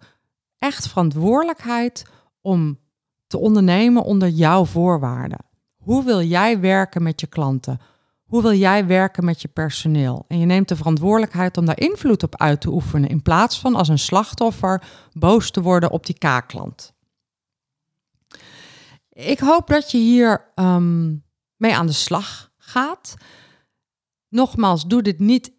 echt 0.58 0.88
verantwoordelijkheid 0.88 2.04
om 2.40 2.78
te 3.26 3.38
ondernemen 3.38 4.02
onder 4.02 4.28
jouw 4.28 4.64
voorwaarden. 4.64 5.38
Hoe 5.76 6.04
wil 6.04 6.22
jij 6.22 6.60
werken 6.60 7.02
met 7.02 7.20
je 7.20 7.26
klanten? 7.26 7.80
Hoe 8.22 8.42
wil 8.42 8.54
jij 8.54 8.86
werken 8.86 9.24
met 9.24 9.42
je 9.42 9.48
personeel? 9.48 10.24
En 10.28 10.38
je 10.38 10.46
neemt 10.46 10.68
de 10.68 10.76
verantwoordelijkheid 10.76 11.56
om 11.56 11.64
daar 11.64 11.80
invloed 11.80 12.22
op 12.22 12.36
uit 12.36 12.60
te 12.60 12.70
oefenen, 12.70 13.08
in 13.08 13.22
plaats 13.22 13.60
van 13.60 13.74
als 13.74 13.88
een 13.88 13.98
slachtoffer 13.98 14.82
boos 15.12 15.50
te 15.50 15.62
worden 15.62 15.90
op 15.90 16.06
die 16.06 16.18
K-klant. 16.18 16.94
Ik 19.08 19.38
hoop 19.38 19.66
dat 19.66 19.90
je 19.90 19.98
hier 19.98 20.52
um, 20.54 21.24
mee 21.56 21.74
aan 21.76 21.86
de 21.86 21.92
slag 21.92 22.50
gaat. 22.56 23.14
Nogmaals, 24.32 24.86
doe 24.86 25.02
dit 25.02 25.18
niet 25.18 25.52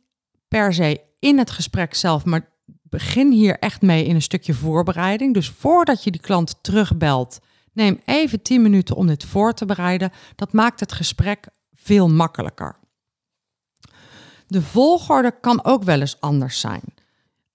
per 0.48 0.74
se 0.74 1.02
in 1.20 1.38
het 1.38 1.52
gesprek 1.52 1.94
zelf, 1.94 2.26
maar 2.26 2.52
begin 2.82 3.32
hier 3.32 3.60
echt 3.60 3.82
mee 3.82 4.06
in 4.06 4.16
een 4.16 4.22
stukje 4.22 4.54
voorbereiding. 4.54 5.34
Dus 5.34 5.50
voordat 5.50 6.04
je 6.04 6.12
die 6.12 6.22
klant 6.22 6.56
terugbelt, 6.62 7.40
neem 7.74 8.00
even 8.06 8.42
10 8.42 8.62
minuten 8.62 8.96
om 8.96 9.08
dit 9.08 9.24
voor 9.24 9.54
te 9.54 9.66
bereiden. 9.66 10.12
Dat 10.36 10.54
maakt 10.54 10.80
het 10.80 10.92
gesprek 10.92 11.48
veel 11.74 12.10
makkelijker. 12.10 12.76
De 14.48 14.62
volgorde 14.62 15.40
kan 15.40 15.64
ook 15.66 15.84
wel 15.84 16.00
eens 16.00 16.20
anders 16.20 16.60
zijn. 16.60 16.84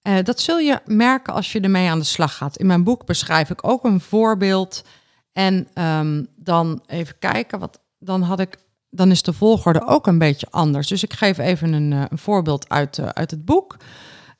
Uh, 0.03 0.19
dat 0.23 0.41
zul 0.41 0.59
je 0.59 0.81
merken 0.85 1.35
als 1.35 1.53
je 1.53 1.61
ermee 1.61 1.91
aan 1.91 1.99
de 1.99 2.05
slag 2.05 2.37
gaat. 2.37 2.59
In 2.59 2.67
mijn 2.67 2.85
boek 2.85 3.07
beschrijf 3.07 3.51
ik 3.51 3.67
ook 3.67 3.85
een 3.85 4.01
voorbeeld. 4.01 4.85
En 5.33 5.69
um, 5.75 6.27
dan 6.37 6.83
even 6.87 7.19
kijken, 7.19 7.59
wat, 7.59 7.81
dan, 7.99 8.23
had 8.23 8.41
ik, 8.41 8.57
dan 8.91 9.11
is 9.11 9.23
de 9.23 9.33
volgorde 9.33 9.87
ook 9.87 10.07
een 10.07 10.19
beetje 10.19 10.47
anders. 10.51 10.89
Dus 10.89 11.03
ik 11.03 11.13
geef 11.13 11.39
even 11.39 11.73
een, 11.73 11.91
uh, 11.93 12.03
een 12.09 12.19
voorbeeld 12.19 12.69
uit, 12.69 12.99
uh, 12.99 13.07
uit 13.07 13.31
het 13.31 13.45
boek. 13.45 13.77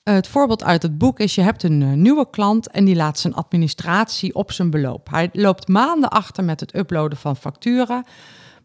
het 0.03 0.29
voorbeeld 0.29 0.65
uit 0.65 0.83
het 0.83 0.99
boek 0.99 1.21
is: 1.21 1.35
je 1.35 1.43
hebt 1.43 1.63
een 1.63 2.03
nieuwe 2.03 2.31
klant 2.31 2.71
en 2.71 2.85
die 2.85 2.97
laat 2.97 3.19
zijn 3.19 3.35
administratie 3.35 4.35
op 4.35 4.53
zijn 4.53 4.71
beloop. 4.71 5.09
Hij 5.11 5.29
loopt 5.33 5.69
maanden 5.69 6.11
achter 6.11 6.45
met 6.45 6.61
het 6.61 6.77
uploaden 6.77 7.19
van 7.19 7.37
facturen. 7.37 8.05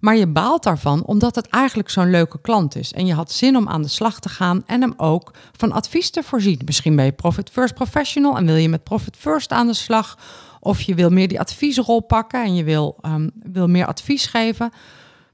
Maar 0.04 0.16
je 0.16 0.28
baalt 0.28 0.64
daarvan 0.64 1.06
omdat 1.06 1.36
het 1.36 1.48
eigenlijk 1.48 1.90
zo'n 1.90 2.10
leuke 2.10 2.42
klant 2.42 2.76
is. 2.76 2.94
En 2.94 3.06
je 3.06 3.14
had 3.14 3.32
zin 3.32 3.58
om 3.58 3.70
aan 3.70 3.82
de 3.82 3.88
slag 3.88 4.20
te 4.20 4.30
gaan 4.30 4.64
en 4.66 4.82
hem 4.82 4.94
ook 4.98 5.34
van 5.52 5.72
advies 5.72 6.10
te 6.10 6.24
voorzien. 6.24 6.62
Misschien 6.66 6.96
ben 6.96 7.06
je 7.06 7.12
Profit 7.12 7.50
First 7.50 7.74
Professional 7.74 8.38
en 8.38 8.46
wil 8.46 8.56
je 8.56 8.70
met 8.70 8.84
Profit 8.84 9.18
First 9.18 9.52
aan 9.52 9.68
de 9.68 9.74
slag. 9.74 10.18
Of 10.60 10.82
je 10.82 10.96
wil 10.96 11.10
meer 11.10 11.28
die 11.28 11.40
adviesrol 11.40 12.00
pakken 12.00 12.44
en 12.44 12.56
je 12.56 12.64
wil, 12.64 12.98
um, 13.02 13.32
wil 13.44 13.68
meer 13.68 13.86
advies 13.86 14.26
geven. 14.26 14.72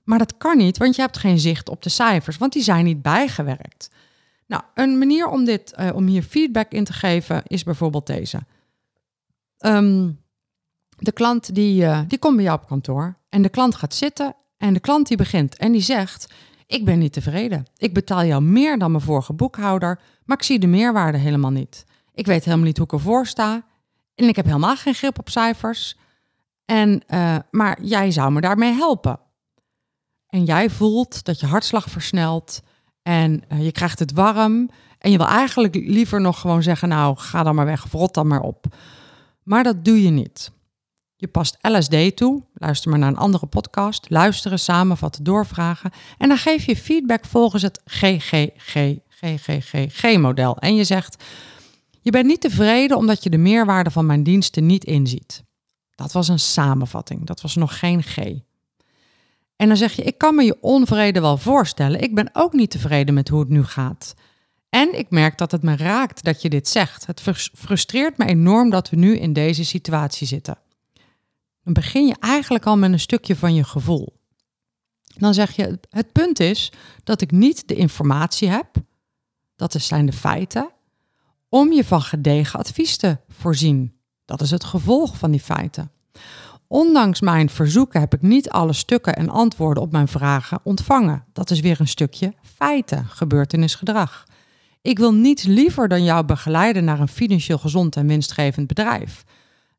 Maar 0.09 0.17
dat 0.17 0.37
kan 0.37 0.57
niet, 0.57 0.77
want 0.77 0.95
je 0.95 1.01
hebt 1.01 1.17
geen 1.17 1.39
zicht 1.39 1.69
op 1.69 1.81
de 1.81 1.89
cijfers, 1.89 2.37
want 2.37 2.53
die 2.53 2.63
zijn 2.63 2.85
niet 2.85 3.01
bijgewerkt. 3.01 3.89
Nou, 4.47 4.63
een 4.73 4.97
manier 4.97 5.27
om, 5.27 5.45
dit, 5.45 5.73
uh, 5.79 5.89
om 5.95 6.07
hier 6.07 6.23
feedback 6.23 6.71
in 6.71 6.83
te 6.83 6.93
geven 6.93 7.43
is 7.47 7.63
bijvoorbeeld 7.63 8.07
deze. 8.07 8.39
Um, 9.65 10.19
de 10.97 11.11
klant 11.11 11.55
die, 11.55 11.83
uh, 11.83 12.01
die 12.07 12.19
komt 12.19 12.35
bij 12.35 12.45
jou 12.45 12.59
op 12.59 12.67
kantoor 12.67 13.17
en 13.29 13.41
de 13.41 13.49
klant 13.49 13.75
gaat 13.75 13.93
zitten 13.93 14.35
en 14.57 14.73
de 14.73 14.79
klant 14.79 15.07
die 15.07 15.17
begint 15.17 15.57
en 15.57 15.71
die 15.71 15.81
zegt: 15.81 16.33
Ik 16.67 16.85
ben 16.85 16.99
niet 16.99 17.13
tevreden. 17.13 17.65
Ik 17.77 17.93
betaal 17.93 18.25
jou 18.25 18.41
meer 18.41 18.77
dan 18.77 18.91
mijn 18.91 19.03
vorige 19.03 19.33
boekhouder, 19.33 19.99
maar 20.25 20.37
ik 20.37 20.43
zie 20.43 20.59
de 20.59 20.67
meerwaarde 20.67 21.17
helemaal 21.17 21.51
niet. 21.51 21.85
Ik 22.13 22.25
weet 22.25 22.45
helemaal 22.45 22.65
niet 22.65 22.77
hoe 22.77 22.85
ik 22.85 22.93
ervoor 22.93 23.27
sta. 23.27 23.63
En 24.15 24.27
ik 24.27 24.35
heb 24.35 24.45
helemaal 24.45 24.75
geen 24.75 24.93
grip 24.93 25.19
op 25.19 25.29
cijfers. 25.29 25.97
En, 26.65 27.01
uh, 27.07 27.35
maar 27.51 27.81
jij 27.81 28.11
zou 28.11 28.31
me 28.31 28.41
daarmee 28.41 28.73
helpen. 28.73 29.19
En 30.29 30.43
jij 30.43 30.69
voelt 30.69 31.23
dat 31.23 31.39
je 31.39 31.45
hartslag 31.45 31.89
versnelt 31.89 32.61
en 33.01 33.43
uh, 33.49 33.63
je 33.63 33.71
krijgt 33.71 33.99
het 33.99 34.11
warm. 34.11 34.69
En 34.97 35.11
je 35.11 35.17
wil 35.17 35.27
eigenlijk 35.27 35.75
liever 35.75 36.21
nog 36.21 36.39
gewoon 36.39 36.63
zeggen: 36.63 36.89
Nou, 36.89 37.17
ga 37.17 37.43
dan 37.43 37.55
maar 37.55 37.65
weg, 37.65 37.91
rot 37.91 38.13
dan 38.13 38.27
maar 38.27 38.41
op. 38.41 38.65
Maar 39.43 39.63
dat 39.63 39.85
doe 39.85 40.03
je 40.03 40.09
niet. 40.09 40.51
Je 41.15 41.27
past 41.27 41.57
LSD 41.61 42.15
toe. 42.15 42.43
Luister 42.53 42.89
maar 42.89 42.99
naar 42.99 43.09
een 43.09 43.17
andere 43.17 43.45
podcast. 43.45 44.09
Luisteren, 44.09 44.59
samenvatten, 44.59 45.23
doorvragen. 45.23 45.91
En 46.17 46.27
dan 46.27 46.37
geef 46.37 46.65
je 46.65 46.75
feedback 46.75 47.25
volgens 47.25 47.63
het 47.63 47.81
GGG-GGGG-model. 47.85 50.57
En 50.57 50.75
je 50.75 50.83
zegt: 50.83 51.23
Je 52.01 52.11
bent 52.11 52.25
niet 52.25 52.41
tevreden 52.41 52.97
omdat 52.97 53.23
je 53.23 53.29
de 53.29 53.37
meerwaarde 53.37 53.91
van 53.91 54.05
mijn 54.05 54.23
diensten 54.23 54.65
niet 54.65 54.83
inziet. 54.83 55.43
Dat 55.95 56.11
was 56.11 56.27
een 56.27 56.39
samenvatting. 56.39 57.25
Dat 57.25 57.41
was 57.41 57.55
nog 57.55 57.79
geen 57.79 58.03
G. 58.03 58.17
En 59.59 59.67
dan 59.67 59.77
zeg 59.77 59.93
je: 59.93 60.03
Ik 60.03 60.17
kan 60.17 60.35
me 60.35 60.43
je 60.43 60.57
onvrede 60.61 61.21
wel 61.21 61.37
voorstellen. 61.37 62.01
Ik 62.01 62.15
ben 62.15 62.29
ook 62.33 62.53
niet 62.53 62.71
tevreden 62.71 63.13
met 63.13 63.29
hoe 63.29 63.39
het 63.39 63.49
nu 63.49 63.63
gaat. 63.63 64.13
En 64.69 64.97
ik 64.97 65.09
merk 65.09 65.37
dat 65.37 65.51
het 65.51 65.63
me 65.63 65.75
raakt 65.75 66.23
dat 66.23 66.41
je 66.41 66.49
dit 66.49 66.67
zegt. 66.67 67.05
Het 67.05 67.21
frustreert 67.53 68.17
me 68.17 68.25
enorm 68.25 68.69
dat 68.69 68.89
we 68.89 68.95
nu 68.95 69.17
in 69.17 69.33
deze 69.33 69.65
situatie 69.65 70.27
zitten 70.27 70.57
dan 71.73 71.83
begin 71.83 72.07
je 72.07 72.15
eigenlijk 72.19 72.65
al 72.65 72.77
met 72.77 72.91
een 72.91 72.99
stukje 72.99 73.35
van 73.35 73.53
je 73.53 73.63
gevoel. 73.63 74.19
Dan 75.03 75.33
zeg 75.33 75.55
je, 75.55 75.79
het 75.89 76.11
punt 76.11 76.39
is 76.39 76.71
dat 77.03 77.21
ik 77.21 77.31
niet 77.31 77.67
de 77.67 77.75
informatie 77.75 78.49
heb, 78.49 78.67
dat 79.55 79.73
zijn 79.73 80.05
de 80.05 80.13
feiten, 80.13 80.69
om 81.49 81.71
je 81.71 81.85
van 81.85 82.01
gedegen 82.01 82.59
advies 82.59 82.97
te 82.97 83.17
voorzien. 83.27 83.99
Dat 84.25 84.41
is 84.41 84.51
het 84.51 84.63
gevolg 84.63 85.17
van 85.17 85.31
die 85.31 85.39
feiten. 85.39 85.91
Ondanks 86.71 87.21
mijn 87.21 87.49
verzoeken 87.49 87.99
heb 87.99 88.13
ik 88.13 88.21
niet 88.21 88.49
alle 88.49 88.73
stukken 88.73 89.15
en 89.15 89.29
antwoorden 89.29 89.83
op 89.83 89.91
mijn 89.91 90.07
vragen 90.07 90.59
ontvangen. 90.63 91.25
Dat 91.33 91.49
is 91.49 91.59
weer 91.59 91.79
een 91.79 91.87
stukje 91.87 92.33
feiten, 92.41 93.05
gebeurtenisgedrag. 93.05 94.23
Ik 94.81 94.97
wil 94.97 95.13
niets 95.13 95.43
liever 95.43 95.87
dan 95.87 96.03
jou 96.03 96.25
begeleiden 96.25 96.83
naar 96.83 96.99
een 96.99 97.07
financieel 97.07 97.57
gezond 97.57 97.95
en 97.95 98.07
winstgevend 98.07 98.67
bedrijf. 98.67 99.23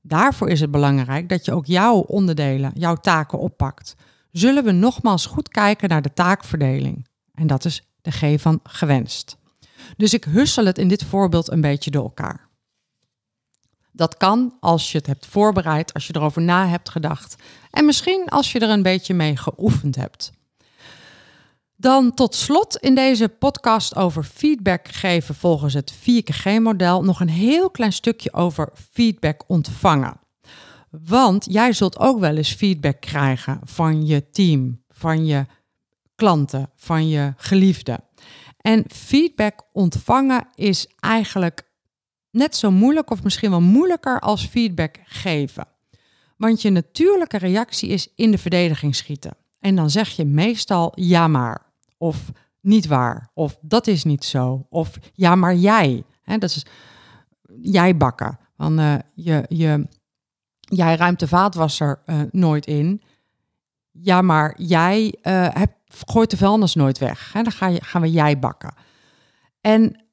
Daarvoor 0.03 0.49
is 0.49 0.61
het 0.61 0.71
belangrijk 0.71 1.29
dat 1.29 1.45
je 1.45 1.53
ook 1.53 1.67
jouw 1.67 1.97
onderdelen, 1.97 2.73
jouw 2.75 2.97
taken 2.97 3.39
oppakt. 3.39 3.95
Zullen 4.33 4.65
we 4.65 4.73
nogmaals 4.73 5.27
goed 5.27 5.49
kijken 5.49 5.89
naar 5.89 6.03
de 6.03 6.13
taakverdeling? 6.13 7.07
En 7.35 7.47
dat 7.47 7.65
is 7.65 7.83
de 8.03 8.11
G 8.11 8.41
van 8.41 8.61
gewenst. 8.63 9.37
Dus 9.97 10.15
ik 10.15 10.25
hussel 10.25 10.67
het 10.67 10.79
in 10.79 10.89
dit 10.89 11.05
voorbeeld 11.05 11.51
een 11.51 11.61
beetje 11.61 11.91
door 11.91 12.03
elkaar. 12.03 12.49
Dat 13.93 14.17
kan 14.17 14.57
als 14.61 14.93
je 14.93 14.99
het 14.99 15.07
hebt 15.07 15.27
voorbereid, 15.27 15.95
als 15.95 16.07
je 16.07 16.17
erover 16.17 16.43
na 16.43 16.69
hebt 16.69 16.89
gedacht 16.89 17.37
en 17.71 17.85
misschien 17.85 18.29
als 18.29 18.53
je 18.53 18.59
er 18.59 18.71
een 18.71 18.83
beetje 18.83 19.15
mee 19.15 19.37
geoefend 19.37 19.97
hebt. 19.97 20.33
Dan 21.77 22.15
tot 22.15 22.35
slot 22.35 22.77
in 22.77 22.95
deze 22.95 23.29
podcast 23.29 23.97
over 23.97 24.25
feedback 24.25 24.89
geven 24.89 25.35
volgens 25.35 25.75
het 25.75 25.95
4KG-model 25.95 27.03
nog 27.03 27.21
een 27.21 27.29
heel 27.29 27.71
klein 27.71 27.93
stukje 27.93 28.33
over 28.33 28.69
feedback 28.91 29.43
ontvangen. 29.47 30.21
Want 30.91 31.47
jij 31.51 31.73
zult 31.73 31.99
ook 31.99 32.19
wel 32.19 32.37
eens 32.37 32.53
feedback 32.53 33.01
krijgen 33.01 33.61
van 33.65 34.07
je 34.07 34.31
team, 34.31 34.83
van 34.89 35.27
je 35.27 35.47
klanten, 36.15 36.71
van 36.77 37.09
je 37.09 37.33
geliefden. 37.37 38.05
En 38.61 38.85
feedback 38.89 39.63
ontvangen 39.73 40.47
is 40.55 40.87
eigenlijk 40.99 41.70
net 42.31 42.57
zo 42.57 42.71
moeilijk 42.71 43.11
of 43.11 43.23
misschien 43.23 43.51
wel 43.51 43.61
moeilijker 43.61 44.21
als 44.21 44.47
feedback 44.47 44.97
geven. 45.05 45.67
Want 46.37 46.63
je 46.63 46.71
natuurlijke 46.71 47.39
reactie 47.39 47.89
is 47.89 48.09
in 48.15 48.31
de 48.31 48.39
verdediging 48.39 48.95
schieten. 48.95 49.37
En 49.59 49.75
dan 49.75 49.91
zeg 49.91 50.09
je 50.09 50.25
meestal 50.25 50.93
ja 50.95 51.29
maar. 51.29 51.67
Of 51.99 52.31
niet 52.61 52.87
waar. 52.87 53.31
Of 53.35 53.59
dat 53.61 53.87
is 53.87 54.05
niet 54.05 54.25
zo. 54.25 54.67
Of 54.69 54.99
ja, 55.13 55.35
maar 55.35 55.55
jij. 55.55 56.05
Hè, 56.23 56.39
dat 56.39 56.51
is 56.51 56.67
jij 57.61 57.97
bakken. 57.97 58.39
Van, 58.57 58.81
uh, 58.81 58.95
je, 59.15 59.45
je, 59.49 59.87
jij 60.61 60.97
ruimt 60.97 61.21
de 61.21 61.29
vaatwasser 61.29 62.03
uh, 62.07 62.21
nooit 62.31 62.67
in. 62.67 63.03
Ja, 63.91 64.23
maar 64.23 64.55
jij 64.63 65.05
uh, 65.23 65.49
hebt, 65.53 65.75
gooit 66.07 66.31
de 66.31 66.37
vuilnis 66.37 66.75
nooit 66.75 66.99
weg. 66.99 67.33
Hè? 67.33 67.43
Dan 67.43 67.53
ga 67.53 67.67
je, 67.67 67.85
gaan 67.85 68.01
we 68.01 68.11
jij 68.11 68.39
bakken. 68.39 68.75
En 69.61 70.05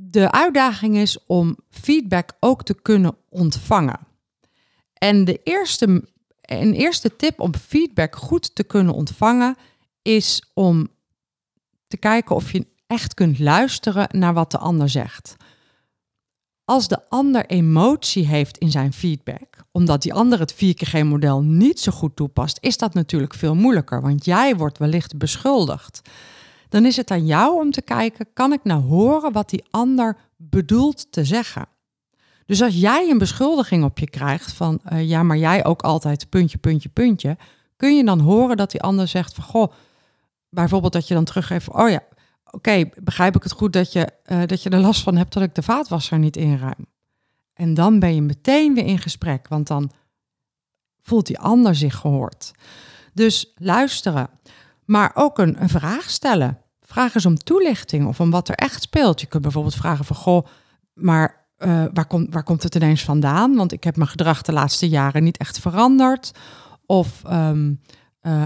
de 0.00 0.30
uitdaging 0.30 0.96
is 0.96 1.24
om 1.26 1.56
feedback 1.70 2.32
ook 2.40 2.64
te 2.64 2.74
kunnen 2.74 3.16
ontvangen. 3.28 3.98
En 4.92 5.24
de 5.24 5.40
eerste, 5.44 6.04
een 6.40 6.72
eerste 6.72 7.16
tip 7.16 7.40
om 7.40 7.54
feedback 7.54 8.16
goed 8.16 8.54
te 8.54 8.64
kunnen 8.64 8.94
ontvangen 8.94 9.56
is 10.02 10.42
om 10.54 10.88
te 11.88 11.96
kijken 11.96 12.36
of 12.36 12.52
je 12.52 12.66
echt 12.86 13.14
kunt 13.14 13.38
luisteren 13.38 14.08
naar 14.10 14.34
wat 14.34 14.50
de 14.50 14.58
ander 14.58 14.88
zegt. 14.88 15.36
Als 16.64 16.88
de 16.88 17.08
ander 17.08 17.46
emotie 17.46 18.26
heeft 18.26 18.58
in 18.58 18.70
zijn 18.70 18.92
feedback, 18.92 19.64
omdat 19.72 20.02
die 20.02 20.14
ander 20.14 20.38
het 20.38 20.54
4G-model 20.54 21.42
niet 21.42 21.80
zo 21.80 21.92
goed 21.92 22.16
toepast, 22.16 22.58
is 22.60 22.78
dat 22.78 22.94
natuurlijk 22.94 23.34
veel 23.34 23.54
moeilijker, 23.54 24.00
want 24.00 24.24
jij 24.24 24.56
wordt 24.56 24.78
wellicht 24.78 25.16
beschuldigd. 25.16 26.00
Dan 26.68 26.84
is 26.84 26.96
het 26.96 27.10
aan 27.10 27.26
jou 27.26 27.60
om 27.60 27.70
te 27.70 27.82
kijken, 27.82 28.26
kan 28.32 28.52
ik 28.52 28.64
nou 28.64 28.82
horen 28.82 29.32
wat 29.32 29.50
die 29.50 29.64
ander 29.70 30.16
bedoelt 30.36 31.12
te 31.12 31.24
zeggen? 31.24 31.68
Dus 32.46 32.62
als 32.62 32.74
jij 32.74 33.10
een 33.10 33.18
beschuldiging 33.18 33.84
op 33.84 33.98
je 33.98 34.10
krijgt 34.10 34.52
van, 34.52 34.80
uh, 34.92 35.08
ja, 35.08 35.22
maar 35.22 35.36
jij 35.36 35.64
ook 35.64 35.82
altijd 35.82 36.28
puntje, 36.28 36.58
puntje, 36.58 36.88
puntje, 36.88 37.36
kun 37.76 37.96
je 37.96 38.04
dan 38.04 38.20
horen 38.20 38.56
dat 38.56 38.70
die 38.70 38.82
ander 38.82 39.08
zegt 39.08 39.34
van, 39.34 39.44
goh, 39.44 39.72
bijvoorbeeld 40.48 40.92
dat 40.92 41.08
je 41.08 41.14
dan 41.14 41.24
teruggeeft, 41.24 41.72
oh 41.72 41.90
ja, 41.90 42.02
oké, 42.50 42.90
begrijp 43.02 43.36
ik 43.36 43.42
het 43.42 43.52
goed 43.52 43.72
dat 43.72 43.92
je, 43.92 44.12
uh, 44.26 44.42
dat 44.46 44.62
je 44.62 44.70
er 44.70 44.80
last 44.80 45.02
van 45.02 45.16
hebt 45.16 45.32
dat 45.32 45.42
ik 45.42 45.54
de 45.54 45.62
vaatwasser 45.62 46.18
niet 46.18 46.36
inruim? 46.36 46.86
En 47.54 47.74
dan 47.74 47.98
ben 47.98 48.14
je 48.14 48.22
meteen 48.22 48.74
weer 48.74 48.84
in 48.84 48.98
gesprek, 48.98 49.48
want 49.48 49.66
dan 49.66 49.90
voelt 51.00 51.26
die 51.26 51.38
ander 51.38 51.74
zich 51.74 51.96
gehoord. 51.96 52.52
Dus 53.12 53.52
luisteren, 53.54 54.30
maar 54.88 55.10
ook 55.14 55.38
een, 55.38 55.56
vraag 55.60 56.10
stellen. 56.10 56.58
Vraag 56.82 57.14
eens 57.14 57.26
om 57.26 57.36
toelichting 57.36 58.06
of 58.06 58.20
om 58.20 58.30
wat 58.30 58.48
er 58.48 58.54
echt 58.54 58.82
speelt. 58.82 59.20
Je 59.20 59.26
kunt 59.26 59.42
bijvoorbeeld 59.42 59.74
vragen 59.74 60.04
van, 60.04 60.16
goh, 60.16 60.46
maar 60.92 61.46
uh, 61.58 61.84
waar, 61.92 62.06
komt 62.06 62.32
waar 62.34 62.42
komt 62.42 62.62
het 62.62 62.74
ineens 62.74 63.04
vandaan? 63.04 63.54
Want 63.54 63.72
ik 63.72 63.84
heb 63.84 63.96
mijn 63.96 64.08
gedrag 64.08 64.42
de 64.42 64.52
laatste 64.52 64.88
jaren 64.88 65.24
niet 65.24 65.36
echt 65.36 65.58
veranderd. 65.58 66.32
Of 66.86 67.22
um, 67.30 67.80
uh, 68.22 68.44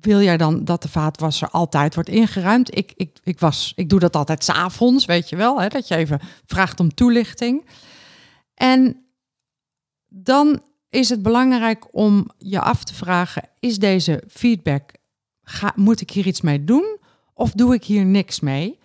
wil 0.00 0.20
jij 0.20 0.36
dan 0.36 0.64
dat 0.64 0.82
de 0.82 0.88
vaatwasser 0.88 1.48
altijd 1.48 1.94
wordt 1.94 2.08
ingeruimd? 2.08 2.76
Ik, 2.76 2.92
ik, 2.96 3.18
ik, 3.22 3.40
was, 3.40 3.72
ik 3.76 3.88
doe 3.88 4.00
dat 4.00 4.16
altijd 4.16 4.44
s'avonds, 4.44 5.04
weet 5.04 5.28
je 5.28 5.36
wel. 5.36 5.60
Hè, 5.60 5.68
dat 5.68 5.88
je 5.88 5.96
even 5.96 6.20
vraagt 6.46 6.80
om 6.80 6.94
toelichting. 6.94 7.68
En 8.54 9.04
dan 10.08 10.62
is 10.88 11.08
het 11.08 11.22
belangrijk 11.22 11.86
om 11.90 12.30
je 12.38 12.60
af 12.60 12.84
te 12.84 12.94
vragen: 12.94 13.48
is 13.60 13.78
deze 13.78 14.22
feedback, 14.28 14.92
moet 15.74 16.00
ik 16.00 16.10
hier 16.10 16.26
iets 16.26 16.40
mee 16.40 16.64
doen? 16.64 16.98
Of 17.34 17.52
doe 17.52 17.74
ik 17.74 17.84
hier 17.84 18.04
niks 18.04 18.40
mee? 18.40 18.78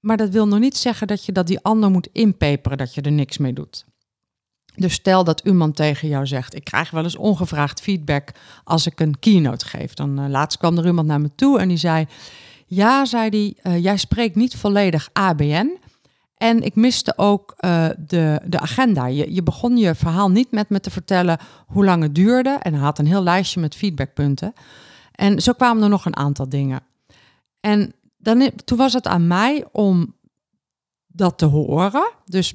Maar 0.00 0.16
dat 0.16 0.28
wil 0.28 0.48
nog 0.48 0.58
niet 0.58 0.76
zeggen 0.76 1.06
dat 1.06 1.24
je 1.24 1.32
dat 1.32 1.46
die 1.46 1.60
ander 1.60 1.90
moet 1.90 2.08
inpeperen, 2.12 2.78
dat 2.78 2.94
je 2.94 3.00
er 3.00 3.12
niks 3.12 3.38
mee 3.38 3.52
doet. 3.52 3.84
Dus 4.74 4.92
stel 4.92 5.24
dat 5.24 5.40
iemand 5.44 5.76
tegen 5.76 6.08
jou 6.08 6.26
zegt: 6.26 6.54
Ik 6.54 6.64
krijg 6.64 6.90
wel 6.90 7.02
eens 7.02 7.16
ongevraagd 7.16 7.80
feedback 7.80 8.30
als 8.64 8.86
ik 8.86 9.00
een 9.00 9.18
keynote 9.18 9.66
geef. 9.66 9.94
Dan 9.94 10.20
uh, 10.20 10.28
laatst 10.28 10.58
kwam 10.58 10.78
er 10.78 10.86
iemand 10.86 11.06
naar 11.06 11.20
me 11.20 11.30
toe 11.34 11.58
en 11.58 11.68
die 11.68 11.76
zei: 11.76 12.06
Ja, 12.66 13.04
zei 13.04 13.28
hij, 13.28 13.72
uh, 13.72 13.82
jij 13.82 13.96
spreekt 13.96 14.36
niet 14.36 14.56
volledig 14.56 15.08
ABN. 15.12 15.78
En 16.36 16.62
ik 16.62 16.74
miste 16.74 17.12
ook 17.16 17.54
uh, 17.60 17.88
de, 18.06 18.40
de 18.46 18.60
agenda. 18.60 19.06
Je, 19.06 19.34
je 19.34 19.42
begon 19.42 19.76
je 19.76 19.94
verhaal 19.94 20.30
niet 20.30 20.50
met 20.50 20.68
me 20.68 20.80
te 20.80 20.90
vertellen 20.90 21.38
hoe 21.66 21.84
lang 21.84 22.02
het 22.02 22.14
duurde. 22.14 22.58
En 22.62 22.74
hij 22.74 22.82
had 22.82 22.98
een 22.98 23.06
heel 23.06 23.22
lijstje 23.22 23.60
met 23.60 23.74
feedbackpunten. 23.74 24.54
En 25.20 25.40
zo 25.40 25.52
kwamen 25.52 25.82
er 25.82 25.88
nog 25.88 26.04
een 26.04 26.16
aantal 26.16 26.48
dingen. 26.48 26.80
En 27.60 27.92
dan, 28.16 28.50
toen 28.64 28.78
was 28.78 28.92
het 28.92 29.06
aan 29.06 29.26
mij 29.26 29.64
om 29.72 30.14
dat 31.06 31.38
te 31.38 31.46
horen. 31.46 32.12
Dus 32.24 32.54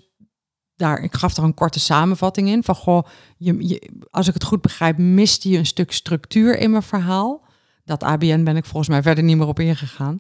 daar, 0.76 1.00
ik 1.00 1.14
gaf 1.14 1.38
er 1.38 1.44
een 1.44 1.54
korte 1.54 1.80
samenvatting 1.80 2.48
in 2.48 2.64
van 2.64 2.76
goh, 2.76 3.06
je, 3.38 3.90
als 4.10 4.28
ik 4.28 4.34
het 4.34 4.44
goed 4.44 4.62
begrijp, 4.62 4.98
miste 4.98 5.50
je 5.50 5.58
een 5.58 5.66
stuk 5.66 5.92
structuur 5.92 6.58
in 6.58 6.72
mijn 6.72 6.84
verhaal. 6.84 7.46
Dat 7.84 8.04
ABN 8.04 8.44
ben 8.44 8.58
ik 8.58 8.66
volgens 8.66 8.90
mij 8.90 9.02
verder 9.02 9.24
niet 9.24 9.38
meer 9.38 9.48
op 9.48 9.60
ingegaan. 9.60 10.20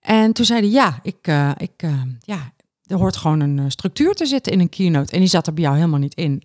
En 0.00 0.32
toen 0.32 0.44
zei 0.44 0.60
hij, 0.60 0.70
ja, 0.70 0.98
ik, 1.02 1.28
uh, 1.28 1.50
ik, 1.56 1.82
uh, 1.82 2.02
ja, 2.20 2.52
er 2.86 2.96
hoort 2.96 3.16
gewoon 3.16 3.40
een 3.40 3.58
eh, 3.58 3.64
structuur 3.68 4.14
te 4.14 4.26
zitten 4.26 4.52
in 4.52 4.60
een 4.60 4.68
keynote. 4.68 5.12
En 5.12 5.18
die 5.18 5.28
zat 5.28 5.46
er 5.46 5.54
bij 5.54 5.62
jou 5.62 5.76
helemaal 5.76 5.98
niet 5.98 6.14
in. 6.14 6.42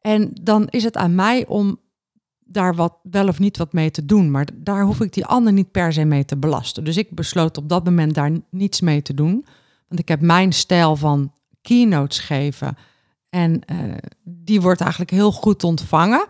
En 0.00 0.30
dan 0.42 0.68
is 0.68 0.84
het 0.84 0.96
aan 0.96 1.14
mij 1.14 1.46
om 1.46 1.78
daar 2.50 2.74
wat, 2.74 2.94
wel 3.02 3.28
of 3.28 3.38
niet 3.38 3.56
wat 3.56 3.72
mee 3.72 3.90
te 3.90 4.04
doen. 4.04 4.30
Maar 4.30 4.48
daar 4.54 4.82
hoef 4.82 5.00
ik 5.00 5.12
die 5.12 5.26
ander 5.26 5.52
niet 5.52 5.70
per 5.70 5.92
se 5.92 6.04
mee 6.04 6.24
te 6.24 6.36
belasten. 6.36 6.84
Dus 6.84 6.96
ik 6.96 7.14
besloot 7.14 7.56
op 7.56 7.68
dat 7.68 7.84
moment 7.84 8.14
daar 8.14 8.30
niets 8.50 8.80
mee 8.80 9.02
te 9.02 9.14
doen. 9.14 9.46
Want 9.88 10.00
ik 10.00 10.08
heb 10.08 10.20
mijn 10.20 10.52
stijl 10.52 10.96
van 10.96 11.32
keynotes 11.62 12.18
geven. 12.18 12.76
En 13.30 13.60
uh, 13.72 13.94
die 14.22 14.60
wordt 14.60 14.80
eigenlijk 14.80 15.10
heel 15.10 15.32
goed 15.32 15.64
ontvangen. 15.64 16.26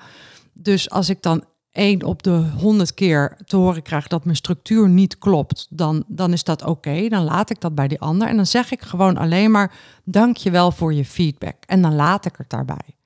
Dus 0.52 0.90
als 0.90 1.08
ik 1.08 1.22
dan 1.22 1.44
één 1.72 2.02
op 2.02 2.22
de 2.22 2.50
honderd 2.56 2.94
keer 2.94 3.36
te 3.44 3.56
horen 3.56 3.82
krijg 3.82 4.06
dat 4.06 4.24
mijn 4.24 4.36
structuur 4.36 4.88
niet 4.88 5.18
klopt, 5.18 5.66
dan, 5.70 6.04
dan 6.06 6.32
is 6.32 6.44
dat 6.44 6.64
oké. 6.64 7.08
Dan 7.08 7.24
laat 7.24 7.50
ik 7.50 7.60
dat 7.60 7.74
bij 7.74 7.88
die 7.88 8.00
ander. 8.00 8.28
En 8.28 8.36
dan 8.36 8.46
zeg 8.46 8.70
ik 8.70 8.82
gewoon 8.82 9.16
alleen 9.16 9.50
maar: 9.50 9.72
dank 10.04 10.36
je 10.36 10.50
wel 10.50 10.70
voor 10.70 10.94
je 10.94 11.04
feedback. 11.04 11.56
En 11.66 11.82
dan 11.82 11.94
laat 11.94 12.24
ik 12.24 12.34
het 12.36 12.50
daarbij. 12.50 12.96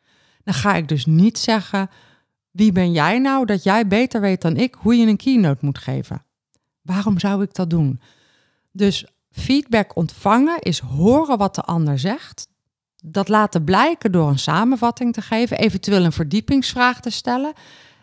Dan 0.44 0.54
ga 0.54 0.74
ik 0.74 0.88
dus 0.88 1.06
niet 1.06 1.38
zeggen: 1.38 1.90
wie 2.52 2.72
ben 2.72 2.92
jij 2.92 3.18
nou 3.18 3.46
dat 3.46 3.62
jij 3.62 3.86
beter 3.86 4.20
weet 4.20 4.42
dan 4.42 4.56
ik 4.56 4.74
hoe 4.74 4.96
je 4.96 5.06
een 5.06 5.16
keynote 5.16 5.64
moet 5.64 5.78
geven? 5.78 6.24
Waarom 6.82 7.18
zou 7.18 7.42
ik 7.42 7.54
dat 7.54 7.70
doen? 7.70 8.00
Dus 8.72 9.06
feedback 9.30 9.96
ontvangen 9.96 10.58
is 10.58 10.78
horen 10.78 11.38
wat 11.38 11.54
de 11.54 11.62
ander 11.62 11.98
zegt. 11.98 12.48
Dat 13.04 13.28
laten 13.28 13.64
blijken 13.64 14.12
door 14.12 14.28
een 14.28 14.38
samenvatting 14.38 15.12
te 15.12 15.22
geven, 15.22 15.58
eventueel 15.58 16.04
een 16.04 16.12
verdiepingsvraag 16.12 17.00
te 17.00 17.10
stellen. 17.10 17.52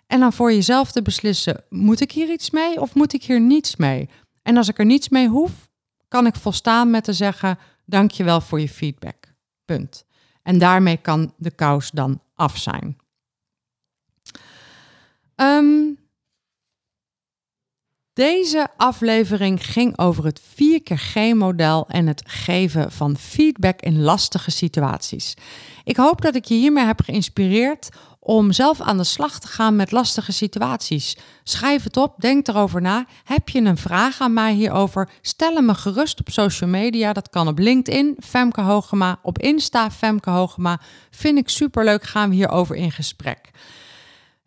En 0.08 0.20
dan 0.20 0.34
voor 0.34 0.54
jezelf 0.54 0.92
te 0.92 1.02
beslissen: 1.02 1.64
moet 1.70 2.02
ik 2.02 2.12
hier 2.12 2.32
iets 2.32 2.50
mee 2.50 2.82
of 2.82 2.94
moet 2.94 3.14
ik 3.14 3.24
hier 3.24 3.42
niets 3.42 3.76
mee? 3.76 4.10
En 4.42 4.58
als 4.58 4.68
ik 4.68 4.80
er 4.80 4.86
niets 4.86 5.10
mee 5.10 5.28
hoef, 5.28 5.70
kan 6.08 6.26
ik 6.26 6.36
volstaan 6.36 6.90
met 6.90 7.04
te 7.04 7.14
zeggen: 7.14 7.58
dankjewel 7.86 8.42
voor 8.42 8.60
je 8.60 8.70
feedback. 8.70 9.34
Punt. 9.66 10.06
En 10.44 10.58
daarmee 10.58 10.98
kan 10.98 11.34
de 11.38 11.52
kous 11.52 11.92
dan 11.92 12.22
af 12.34 12.58
zijn. 12.58 12.98
Um, 15.42 15.98
deze 18.14 18.68
aflevering 18.78 19.66
ging 19.66 19.98
over 19.98 20.26
het 20.26 20.42
4 20.54 20.84
keer 20.84 20.98
G-model 20.98 21.88
en 21.88 22.08
het 22.08 22.24
geven 22.26 22.92
van 22.92 23.18
feedback 23.18 23.82
in 23.82 24.02
lastige 24.02 24.52
situaties. 24.52 25.34
Ik 25.84 25.98
hoop 25.98 26.22
dat 26.22 26.36
ik 26.36 26.46
je 26.46 26.54
hiermee 26.54 26.86
heb 26.86 27.02
geïnspireerd 27.02 27.90
om 28.20 28.52
zelf 28.52 28.82
aan 28.82 28.98
de 28.98 29.04
slag 29.04 29.40
te 29.40 29.48
gaan 29.48 29.76
met 29.76 29.92
lastige 29.92 30.32
situaties. 30.32 31.18
Schrijf 31.44 31.84
het 31.84 31.98
op, 31.98 32.16
denk 32.18 32.48
erover 32.48 32.82
na. 32.82 33.06
Heb 33.24 33.50
je 33.50 33.62
een 33.62 33.78
vraag 33.78 34.22
aan 34.22 34.34
mij 34.34 34.54
hierover? 34.54 35.10
Stel 35.22 35.56
hem 35.56 35.66
me 35.66 35.74
gerust 35.74 36.20
op 36.20 36.30
social 36.30 36.70
media. 36.70 37.14
Dat 37.14 37.30
kan 37.30 37.48
op 37.48 37.60
LinkedIn, 37.60 38.18
Femke 38.24 38.62
Hogema, 38.62 39.20
op 39.22 39.38
Insta, 39.38 39.92
Femke 39.92 40.30
Hogema. 40.30 40.80
Vind 41.10 41.38
ik 41.38 41.50
superleuk, 41.50 42.04
gaan 42.04 42.30
we 42.30 42.36
hierover 42.36 42.76
in 42.76 42.92
gesprek. 42.92 43.52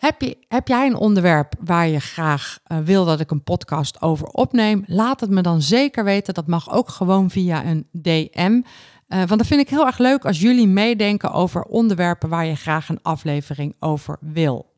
Heb, 0.02 0.20
je, 0.20 0.36
heb 0.48 0.68
jij 0.68 0.86
een 0.86 0.96
onderwerp 0.96 1.54
waar 1.60 1.88
je 1.88 2.00
graag 2.00 2.58
uh, 2.66 2.78
wil 2.78 3.04
dat 3.04 3.20
ik 3.20 3.30
een 3.30 3.42
podcast 3.42 4.02
over 4.02 4.26
opneem? 4.26 4.84
Laat 4.86 5.20
het 5.20 5.30
me 5.30 5.40
dan 5.42 5.62
zeker 5.62 6.04
weten. 6.04 6.34
Dat 6.34 6.46
mag 6.46 6.72
ook 6.72 6.88
gewoon 6.88 7.30
via 7.30 7.64
een 7.64 7.86
DM. 7.92 8.50
Uh, 8.50 8.62
want 9.08 9.28
dat 9.28 9.46
vind 9.46 9.60
ik 9.60 9.68
heel 9.68 9.86
erg 9.86 9.98
leuk 9.98 10.24
als 10.24 10.40
jullie 10.40 10.66
meedenken 10.66 11.32
over 11.32 11.62
onderwerpen 11.62 12.28
waar 12.28 12.46
je 12.46 12.54
graag 12.54 12.88
een 12.88 13.02
aflevering 13.02 13.76
over 13.80 14.16
wil. 14.20 14.72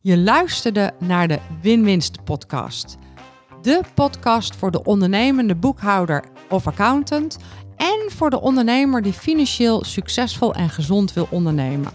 Je 0.00 0.18
luisterde 0.18 0.92
naar 0.98 1.28
de 1.28 1.38
Win-Winst 1.62 2.24
podcast. 2.24 2.96
De 3.62 3.80
podcast 3.94 4.56
voor 4.56 4.70
de 4.70 4.82
ondernemende 4.82 5.54
boekhouder 5.54 6.24
of 6.48 6.66
accountant 6.66 7.36
en 7.76 8.10
voor 8.10 8.30
de 8.30 8.40
ondernemer 8.40 9.02
die 9.02 9.12
financieel 9.12 9.84
succesvol 9.84 10.54
en 10.54 10.70
gezond 10.70 11.12
wil 11.12 11.26
ondernemen. 11.30 11.92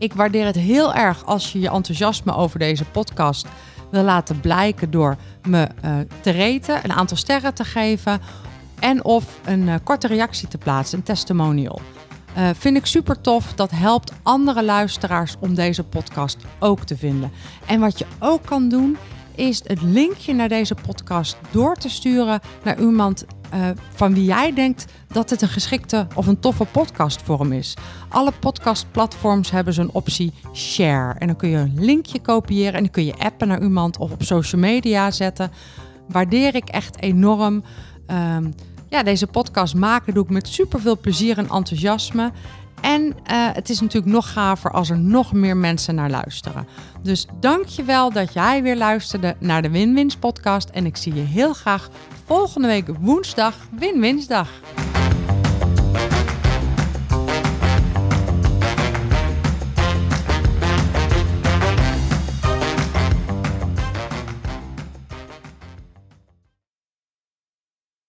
Ik 0.00 0.12
waardeer 0.12 0.46
het 0.46 0.56
heel 0.56 0.94
erg 0.94 1.24
als 1.24 1.52
je 1.52 1.60
je 1.60 1.70
enthousiasme 1.70 2.34
over 2.34 2.58
deze 2.58 2.84
podcast 2.84 3.46
wil 3.90 4.02
laten 4.02 4.40
blijken 4.40 4.90
door 4.90 5.16
me 5.46 5.68
uh, 5.84 5.96
te 6.20 6.30
reten, 6.30 6.80
een 6.84 6.92
aantal 6.92 7.16
sterren 7.16 7.54
te 7.54 7.64
geven 7.64 8.20
en 8.78 9.04
of 9.04 9.40
een 9.44 9.60
uh, 9.62 9.74
korte 9.84 10.06
reactie 10.06 10.48
te 10.48 10.58
plaatsen, 10.58 10.98
een 10.98 11.04
testimonial. 11.04 11.80
Uh, 12.38 12.48
vind 12.54 12.76
ik 12.76 12.86
super 12.86 13.20
tof. 13.20 13.54
Dat 13.54 13.70
helpt 13.70 14.12
andere 14.22 14.64
luisteraars 14.64 15.36
om 15.40 15.54
deze 15.54 15.84
podcast 15.84 16.36
ook 16.58 16.84
te 16.84 16.96
vinden. 16.96 17.32
En 17.66 17.80
wat 17.80 17.98
je 17.98 18.06
ook 18.18 18.46
kan 18.46 18.68
doen, 18.68 18.96
is 19.34 19.60
het 19.66 19.82
linkje 19.82 20.34
naar 20.34 20.48
deze 20.48 20.74
podcast 20.86 21.36
door 21.50 21.76
te 21.76 21.88
sturen 21.88 22.40
naar 22.64 22.80
iemand 22.80 23.24
uh, 23.54 23.68
van 23.94 24.14
wie 24.14 24.24
jij 24.24 24.54
denkt 24.54 24.84
dat 25.06 25.30
het 25.30 25.42
een 25.42 25.48
geschikte 25.48 26.06
of 26.14 26.26
een 26.26 26.40
toffe 26.40 26.64
podcast 26.64 27.22
voor 27.22 27.40
hem 27.40 27.52
is. 27.52 27.74
Alle 28.08 28.32
podcastplatforms 28.40 29.50
hebben 29.50 29.74
zo'n 29.74 29.92
optie 29.92 30.32
share. 30.54 31.18
En 31.18 31.26
dan 31.26 31.36
kun 31.36 31.48
je 31.48 31.56
een 31.56 31.84
linkje 31.84 32.20
kopiëren 32.20 32.74
en 32.74 32.82
dan 32.82 32.90
kun 32.90 33.04
je 33.04 33.18
appen 33.18 33.48
naar 33.48 33.62
iemand 33.62 33.98
of 33.98 34.12
op 34.12 34.22
social 34.22 34.60
media 34.60 35.10
zetten. 35.10 35.50
Waardeer 36.08 36.54
ik 36.54 36.68
echt 36.68 37.00
enorm. 37.02 37.62
Um, 38.36 38.54
ja, 38.88 39.02
deze 39.02 39.26
podcast 39.26 39.74
maken 39.74 40.14
doe 40.14 40.24
ik 40.24 40.30
met 40.30 40.48
super 40.48 40.80
veel 40.80 40.98
plezier 40.98 41.38
en 41.38 41.48
enthousiasme. 41.48 42.32
En 42.80 43.02
uh, 43.02 43.12
het 43.52 43.70
is 43.70 43.80
natuurlijk 43.80 44.12
nog 44.12 44.32
gaver 44.32 44.70
als 44.70 44.90
er 44.90 44.98
nog 44.98 45.32
meer 45.32 45.56
mensen 45.56 45.94
naar 45.94 46.10
luisteren. 46.10 46.66
Dus 47.02 47.26
dank 47.40 47.64
je 47.66 47.82
wel 47.82 48.12
dat 48.12 48.32
jij 48.32 48.62
weer 48.62 48.76
luisterde 48.76 49.36
naar 49.38 49.62
de 49.62 49.70
Win-Wins 49.70 50.16
podcast. 50.16 50.68
En 50.68 50.86
ik 50.86 50.96
zie 50.96 51.14
je 51.14 51.20
heel 51.20 51.52
graag 51.52 51.88
volgende 52.24 52.68
week 52.68 52.86
woensdag, 53.00 53.54
Win-Winsdag. 53.70 54.48